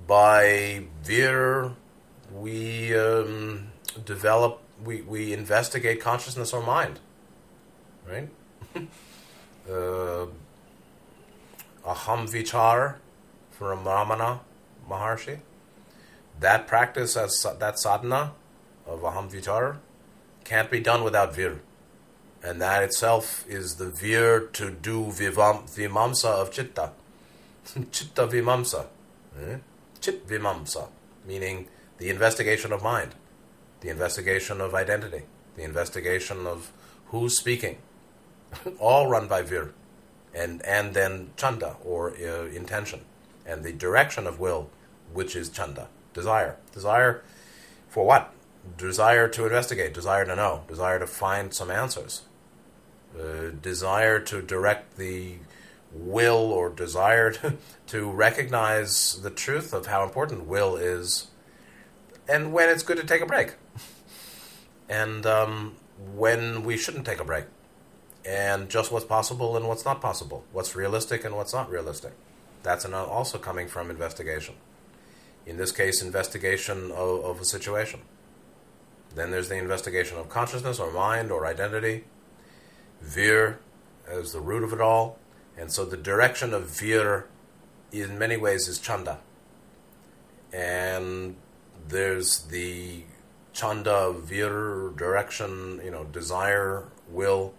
[0.07, 1.73] By vir,
[2.33, 3.69] we um,
[4.05, 7.01] develop, we, we investigate consciousness or mind,
[8.09, 8.29] right?
[8.77, 10.27] uh,
[11.85, 12.97] aham vichar
[13.51, 14.41] from Ramana
[14.89, 15.39] Maharshi.
[16.39, 18.33] That practice, as that sadhana
[18.87, 19.77] of aham vichar,
[20.45, 21.61] can't be done without vir.
[22.43, 26.93] And that itself is the vir to do vivam, vimamsa of chitta.
[27.91, 28.87] chitta vimamsa.
[29.45, 29.57] Eh?
[30.01, 30.89] Chit vimamsa,
[31.27, 31.69] meaning
[31.99, 33.15] the investigation of mind,
[33.81, 35.23] the investigation of identity,
[35.57, 36.73] the investigation of
[37.07, 37.79] who's speaking,
[38.79, 39.73] all run by vir,
[40.35, 43.01] and and then chanda or uh, intention,
[43.45, 44.71] and the direction of will,
[45.13, 47.23] which is chanda, desire, desire
[47.89, 48.31] for what?
[48.77, 52.25] Desire to investigate, desire to know, desire to find some answers,
[53.19, 55.37] uh, desire to direct the
[55.91, 57.57] will or desire to,
[57.87, 61.29] to recognize the truth of how important will is
[62.29, 63.55] and when it's good to take a break.
[64.89, 65.77] And um,
[66.15, 67.45] when we shouldn't take a break.
[68.25, 70.45] And just what's possible and what's not possible.
[70.53, 72.13] What's realistic and what's not realistic.
[72.63, 74.55] That's an, also coming from investigation.
[75.45, 78.01] In this case investigation of, of a situation.
[79.15, 82.05] Then there's the investigation of consciousness or mind or identity.
[83.01, 83.59] Vir
[84.09, 85.19] as the root of it all.
[85.57, 87.27] And so the direction of vir
[87.93, 89.19] in many ways is chanda.
[90.53, 91.37] And
[91.89, 93.05] there's the
[93.53, 97.55] chanda vir direction, you know, desire, will,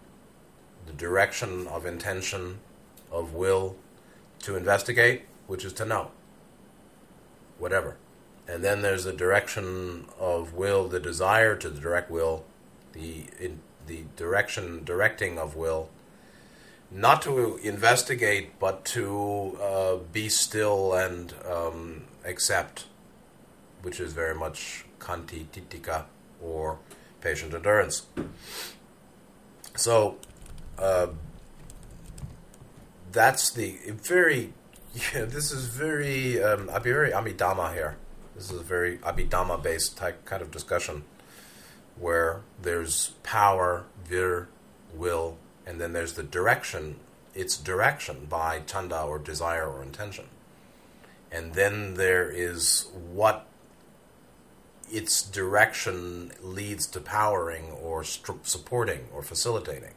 [0.85, 2.59] the direction of intention,
[3.11, 3.75] of will
[4.39, 6.11] to investigate, which is to know.
[7.57, 7.97] Whatever.
[8.47, 12.45] And then there's the direction of will, the desire to the direct will,
[12.93, 15.89] the in, the direction directing of will
[16.89, 22.85] not to investigate, but to uh, be still and um, accept,
[23.87, 26.03] which is very much khanti titikkha
[26.41, 26.77] or
[27.21, 28.05] patient endurance.
[29.77, 30.17] So
[30.77, 31.07] uh,
[33.13, 34.51] that's the very.
[35.13, 37.95] Yeah, this is very um, very Abhidhamma here.
[38.35, 41.03] This is a very Abhidhamma based type kind of discussion
[41.97, 44.49] where there's power, vir,
[44.93, 46.95] will, and then there's the direction,
[47.33, 50.25] its direction by chanda or desire or intention.
[51.31, 53.45] And then there is what
[54.91, 59.93] its direction leads to powering or st- supporting or facilitating,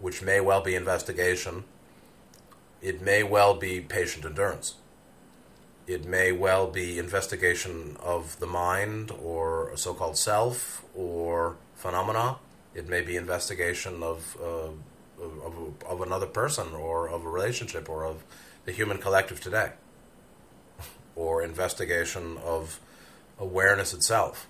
[0.00, 1.64] which may well be investigation.
[2.82, 4.74] It may well be patient endurance.
[5.86, 12.38] It may well be investigation of the mind or so called self or phenomena
[12.76, 14.68] it may be investigation of, uh,
[15.18, 18.22] of, of another person or of a relationship or of
[18.66, 19.72] the human collective today,
[21.16, 22.78] or investigation of
[23.38, 24.48] awareness itself.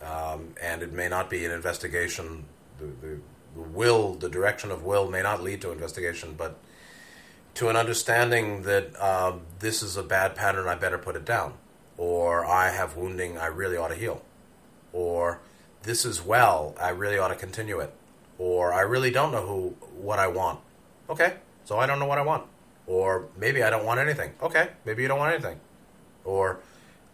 [0.00, 2.44] Um, and it may not be an investigation.
[2.78, 3.18] The, the,
[3.54, 6.58] will, the direction of will, may not lead to investigation, but
[7.54, 11.54] to an understanding that uh, this is a bad pattern, I better put it down,
[11.96, 14.24] or I have wounding, I really ought to heal,
[14.92, 15.40] or
[15.82, 17.92] this is well, I really ought to continue it.
[18.38, 20.60] Or I really don't know who what I want.
[21.08, 21.34] Okay,
[21.64, 22.44] so I don't know what I want.
[22.86, 24.32] Or maybe I don't want anything.
[24.42, 25.60] Okay, maybe you don't want anything.
[26.24, 26.60] Or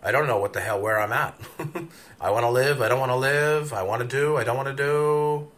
[0.03, 1.39] I don't know what the hell where I'm at.
[2.21, 4.57] I want to live, I don't want to live, I want to do, I don't
[4.57, 5.51] want to do.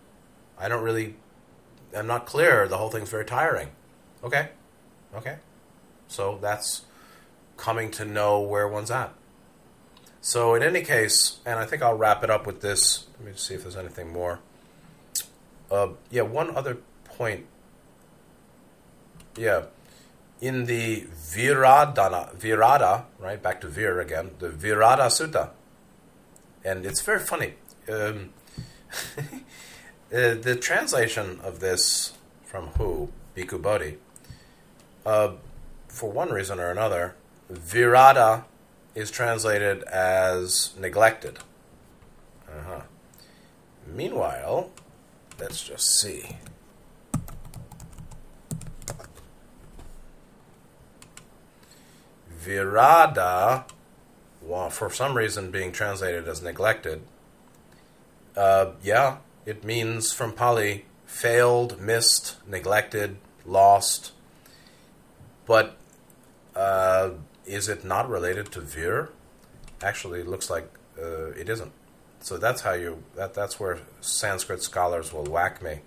[0.59, 1.15] I don't really
[1.97, 2.69] I'm not clear.
[2.69, 3.69] The whole thing's very tiring.
[4.23, 4.51] Okay.
[5.15, 5.37] Okay.
[6.09, 6.83] So that's
[7.57, 9.13] coming to know where one's at.
[10.23, 13.07] So, in any case, and I think I'll wrap it up with this.
[13.19, 14.41] Let me see if there's anything more.
[15.71, 17.47] Uh, yeah, one other point.
[19.35, 19.65] Yeah,
[20.41, 23.43] in the Viradana, Virada, right?
[23.43, 25.51] Back to Vir again, the Virada Sutta,
[26.65, 27.55] and it's very funny.
[27.89, 28.31] Um,
[29.19, 29.31] uh,
[30.11, 32.15] the translation of this
[32.45, 33.99] from who Bhikkhu Bodhi,
[35.05, 35.33] uh,
[35.89, 37.15] for one reason or another,
[37.53, 38.45] Virada
[38.95, 41.39] is translated as neglected.
[42.49, 42.81] Uh-huh.
[43.87, 44.71] Meanwhile,
[45.39, 46.37] let's just see.
[52.45, 53.65] Virada,
[54.71, 57.03] for some reason being translated as neglected.
[58.37, 64.13] Uh, yeah, It means from Pali failed, missed, neglected, lost.
[65.47, 65.77] But
[66.55, 67.11] uh,
[67.47, 69.11] is it not related to vir?
[69.83, 70.69] Actually, it looks like
[71.01, 71.73] uh, it isn't.
[72.21, 75.81] So that's how you that that's where Sanskrit scholars will whack me.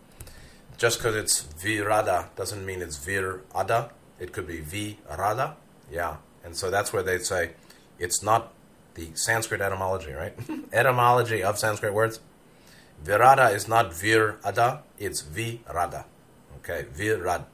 [0.77, 3.91] Just because it's virada doesn't mean it's virada.
[4.19, 5.53] It could be virada.
[5.91, 7.51] Yeah, and so that's where they say
[7.99, 8.53] it's not
[8.95, 10.33] the Sanskrit etymology, right?
[10.73, 12.19] etymology of Sanskrit words.
[13.03, 16.05] Virada is not virada, it's virada.
[16.57, 17.45] Okay, virad.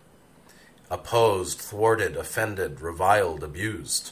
[0.92, 4.12] Opposed, thwarted, offended, reviled, abused.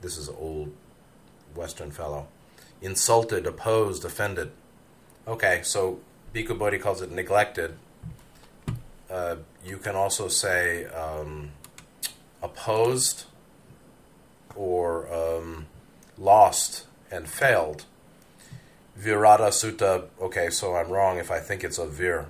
[0.00, 0.72] This is old
[1.54, 2.28] Western fellow
[2.80, 4.50] insulted, opposed, offended.
[5.26, 6.00] Okay, so
[6.34, 7.76] Bhikkhu Bodhi calls it neglected.
[9.10, 11.50] Uh, you can also say um,
[12.42, 13.24] opposed
[14.58, 15.66] or um,
[16.18, 17.84] lost and failed.
[18.98, 22.26] Virata Sutta, okay, so I'm wrong if I think it's a vir,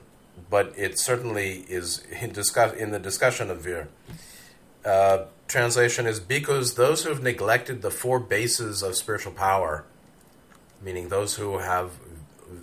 [0.51, 3.89] but it certainly is in, discuss, in the discussion of vir.
[4.85, 9.85] Uh, translation is because those who have neglected the four bases of spiritual power
[10.83, 11.93] meaning those who have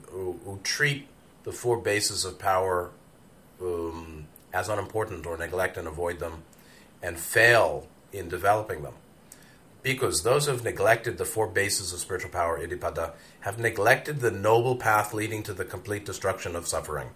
[0.09, 1.07] who, who treat
[1.43, 2.91] the four bases of power
[3.61, 6.43] um, as unimportant or neglect and avoid them,
[7.03, 8.93] and fail in developing them.
[9.85, 13.11] Because those who have neglected the four bases of spiritual power, iddhipada,
[13.41, 17.09] have neglected the noble path leading to the complete destruction of suffering.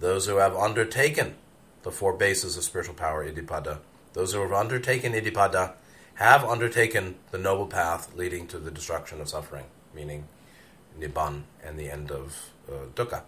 [0.00, 1.36] Those who have undertaken
[1.84, 3.78] the four bases of spiritual power, iddhipada,
[4.12, 5.74] those who have undertaken iddhipada,
[6.14, 10.26] have undertaken the noble path leading to the destruction of suffering meaning
[10.98, 13.22] Nibbana and the end of uh, dukkha.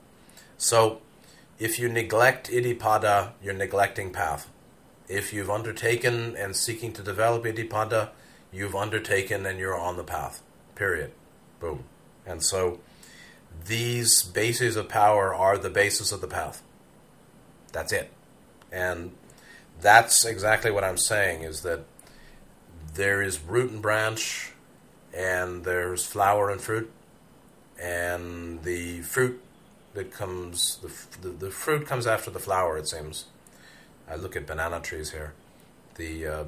[0.58, 1.00] So,
[1.58, 4.50] if you neglect iddhipada, you're neglecting path.
[5.08, 8.10] If you've undertaken and seeking to develop iddhipada,
[8.56, 10.42] you've undertaken and you're on the path.
[10.74, 11.12] Period.
[11.60, 11.84] Boom.
[12.26, 12.80] And so,
[13.66, 16.62] these bases of power are the basis of the path.
[17.72, 18.10] That's it.
[18.72, 19.12] And
[19.80, 21.84] that's exactly what I'm saying is that
[22.94, 24.52] there is root and branch
[25.16, 26.90] and there's flower and fruit,
[27.80, 29.42] and the fruit
[29.94, 30.92] that comes the,
[31.22, 32.76] the, the fruit comes after the flower.
[32.76, 33.24] It seems.
[34.08, 35.32] I look at banana trees here.
[35.96, 36.44] The uh,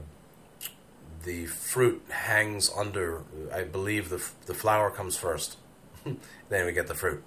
[1.25, 3.23] the fruit hangs under.
[3.53, 5.57] I believe the the flower comes first.
[6.49, 7.23] then we get the fruit.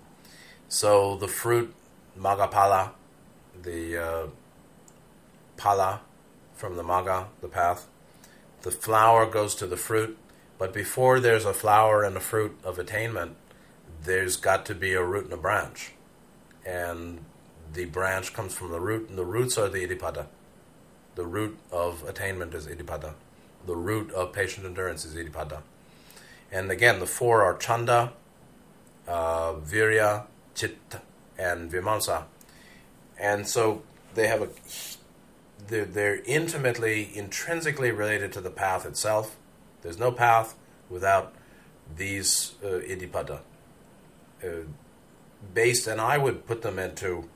[0.70, 1.74] So the fruit,
[2.18, 2.92] maggaphala,
[3.62, 4.28] the uh,
[5.58, 6.00] phala
[6.56, 7.88] from the magga, the path.
[8.62, 10.18] The flower goes to the fruit,
[10.58, 13.36] but before there's a flower and a fruit of attainment,
[14.04, 15.94] there's got to be a root and a branch.
[16.66, 17.26] And
[17.74, 20.28] the branch comes from the root, and the roots are the iddhipada.
[21.16, 23.14] The root of attainment is iddhipada.
[23.66, 25.62] The root of patient endurance is iddhipada.
[26.52, 28.14] And again, the four are chanda,
[29.08, 31.02] uh, virya, chitta,
[31.38, 32.24] and vimamsa.
[33.20, 33.84] And so
[34.16, 34.50] they have a
[35.68, 39.38] they're, they're intimately, intrinsically related to the path itself
[39.82, 40.56] there's no path
[40.90, 41.34] without
[41.96, 43.40] these uh, iddhipada.
[44.44, 44.48] Uh,
[45.54, 47.30] based, and I would put them into,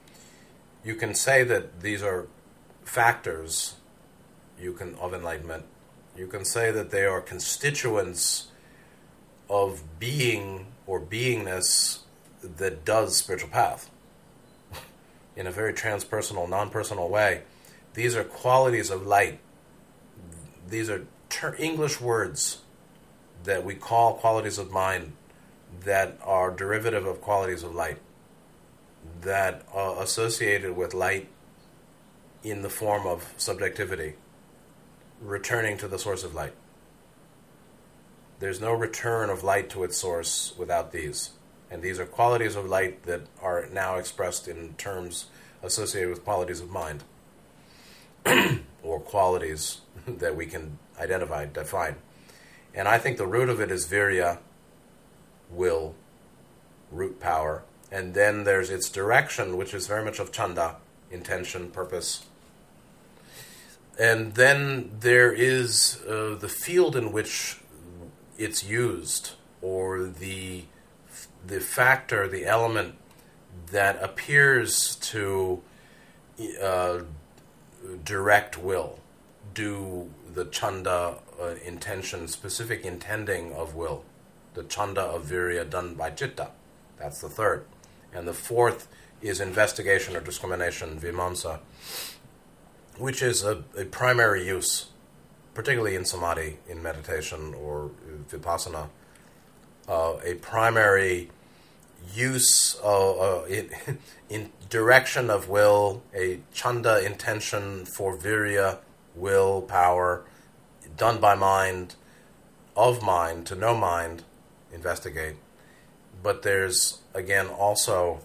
[0.84, 2.28] you can say that these are
[2.84, 3.76] factors
[4.60, 5.66] you can of enlightenment.
[6.18, 8.48] You can say that they are constituents
[9.50, 12.00] of being or beingness
[12.42, 13.90] that does spiritual path
[15.36, 17.42] in a very transpersonal, non-personal way.
[17.94, 19.40] These are qualities of light.
[20.68, 22.60] These are ter- English words
[23.44, 25.14] that we call qualities of mind
[25.84, 28.00] that are derivative of qualities of light,
[29.22, 31.28] that are associated with light
[32.44, 34.14] in the form of subjectivity,
[35.22, 36.54] returning to the source of light.
[38.40, 41.32] There's no return of light to its source without these.
[41.72, 45.28] And these are qualities of light that are now expressed in terms
[45.64, 47.04] associated with qualities of mind,
[48.84, 51.96] or qualities that we can identify, define.
[52.74, 54.40] And I think the root of it is virya,
[55.50, 55.96] will,
[56.92, 57.64] root power.
[57.92, 60.78] And then there's its direction, which is very much of chanda,
[61.10, 62.26] intention, purpose.
[63.98, 67.60] And then there is uh, the field in which
[68.38, 69.32] it's used,
[69.62, 70.66] or the
[71.48, 72.96] the factor, the element
[73.72, 75.62] that appears to
[76.62, 77.00] uh,
[78.04, 79.00] direct will,
[79.54, 84.04] do the chanda uh, intention, specific intending of will,
[84.56, 86.50] the chanda of virya done by chitta.
[86.98, 87.66] That's the third.
[88.14, 88.88] And the fourth
[89.22, 91.60] is investigation or discrimination, vimamsa,
[92.98, 94.88] which is a, a primary use,
[95.54, 97.92] particularly in samadhi, in meditation or
[98.30, 98.90] vipassana,
[99.88, 101.30] uh, a primary
[102.14, 103.70] use uh, uh, in,
[104.30, 108.80] in direction of will, a chanda intention for virya,
[109.16, 110.24] will, power,
[110.98, 111.96] done by mind,
[112.76, 114.24] of mind, to no mind,
[114.74, 115.36] investigate.
[116.22, 118.20] But there's, again, also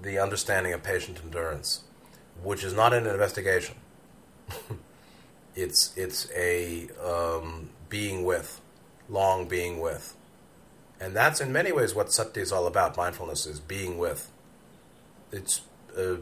[0.00, 1.84] the understanding of patient endurance,
[2.42, 3.76] which is not an investigation.
[5.54, 8.60] it's it's a um, being with,
[9.08, 10.16] long being with.
[11.00, 12.96] And that's in many ways what sati is all about.
[12.96, 14.30] Mindfulness is being with.
[15.30, 15.60] It's
[15.96, 16.16] uh,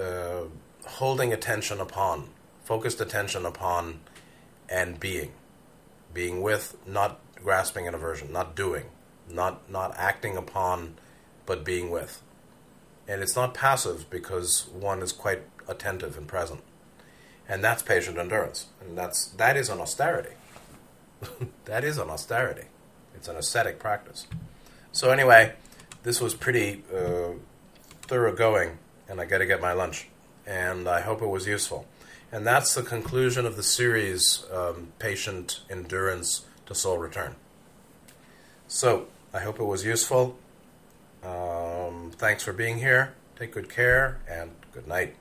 [0.00, 0.44] uh,
[0.86, 2.30] holding attention upon,
[2.64, 4.00] focused attention upon,
[4.68, 5.32] and being.
[6.12, 8.86] Being with, not grasping an aversion, not doing,
[9.28, 10.96] not not acting upon,
[11.46, 12.22] but being with.
[13.08, 16.60] And it's not passive because one is quite attentive and present.
[17.48, 18.66] And that's patient endurance.
[18.80, 20.34] And that's that is an austerity.
[21.64, 22.66] that is an austerity.
[23.14, 24.26] It's an ascetic practice.
[24.92, 25.54] So anyway,
[26.02, 27.32] this was pretty uh,
[28.02, 30.08] thoroughgoing, and I got to get my lunch.
[30.46, 31.86] And I hope it was useful.
[32.30, 37.36] And that's the conclusion of the series, um, Patient Endurance to Soul Return.
[38.68, 40.36] So I hope it was useful.
[41.22, 43.14] Um, thanks for being here.
[43.36, 45.14] Take good care, and good night.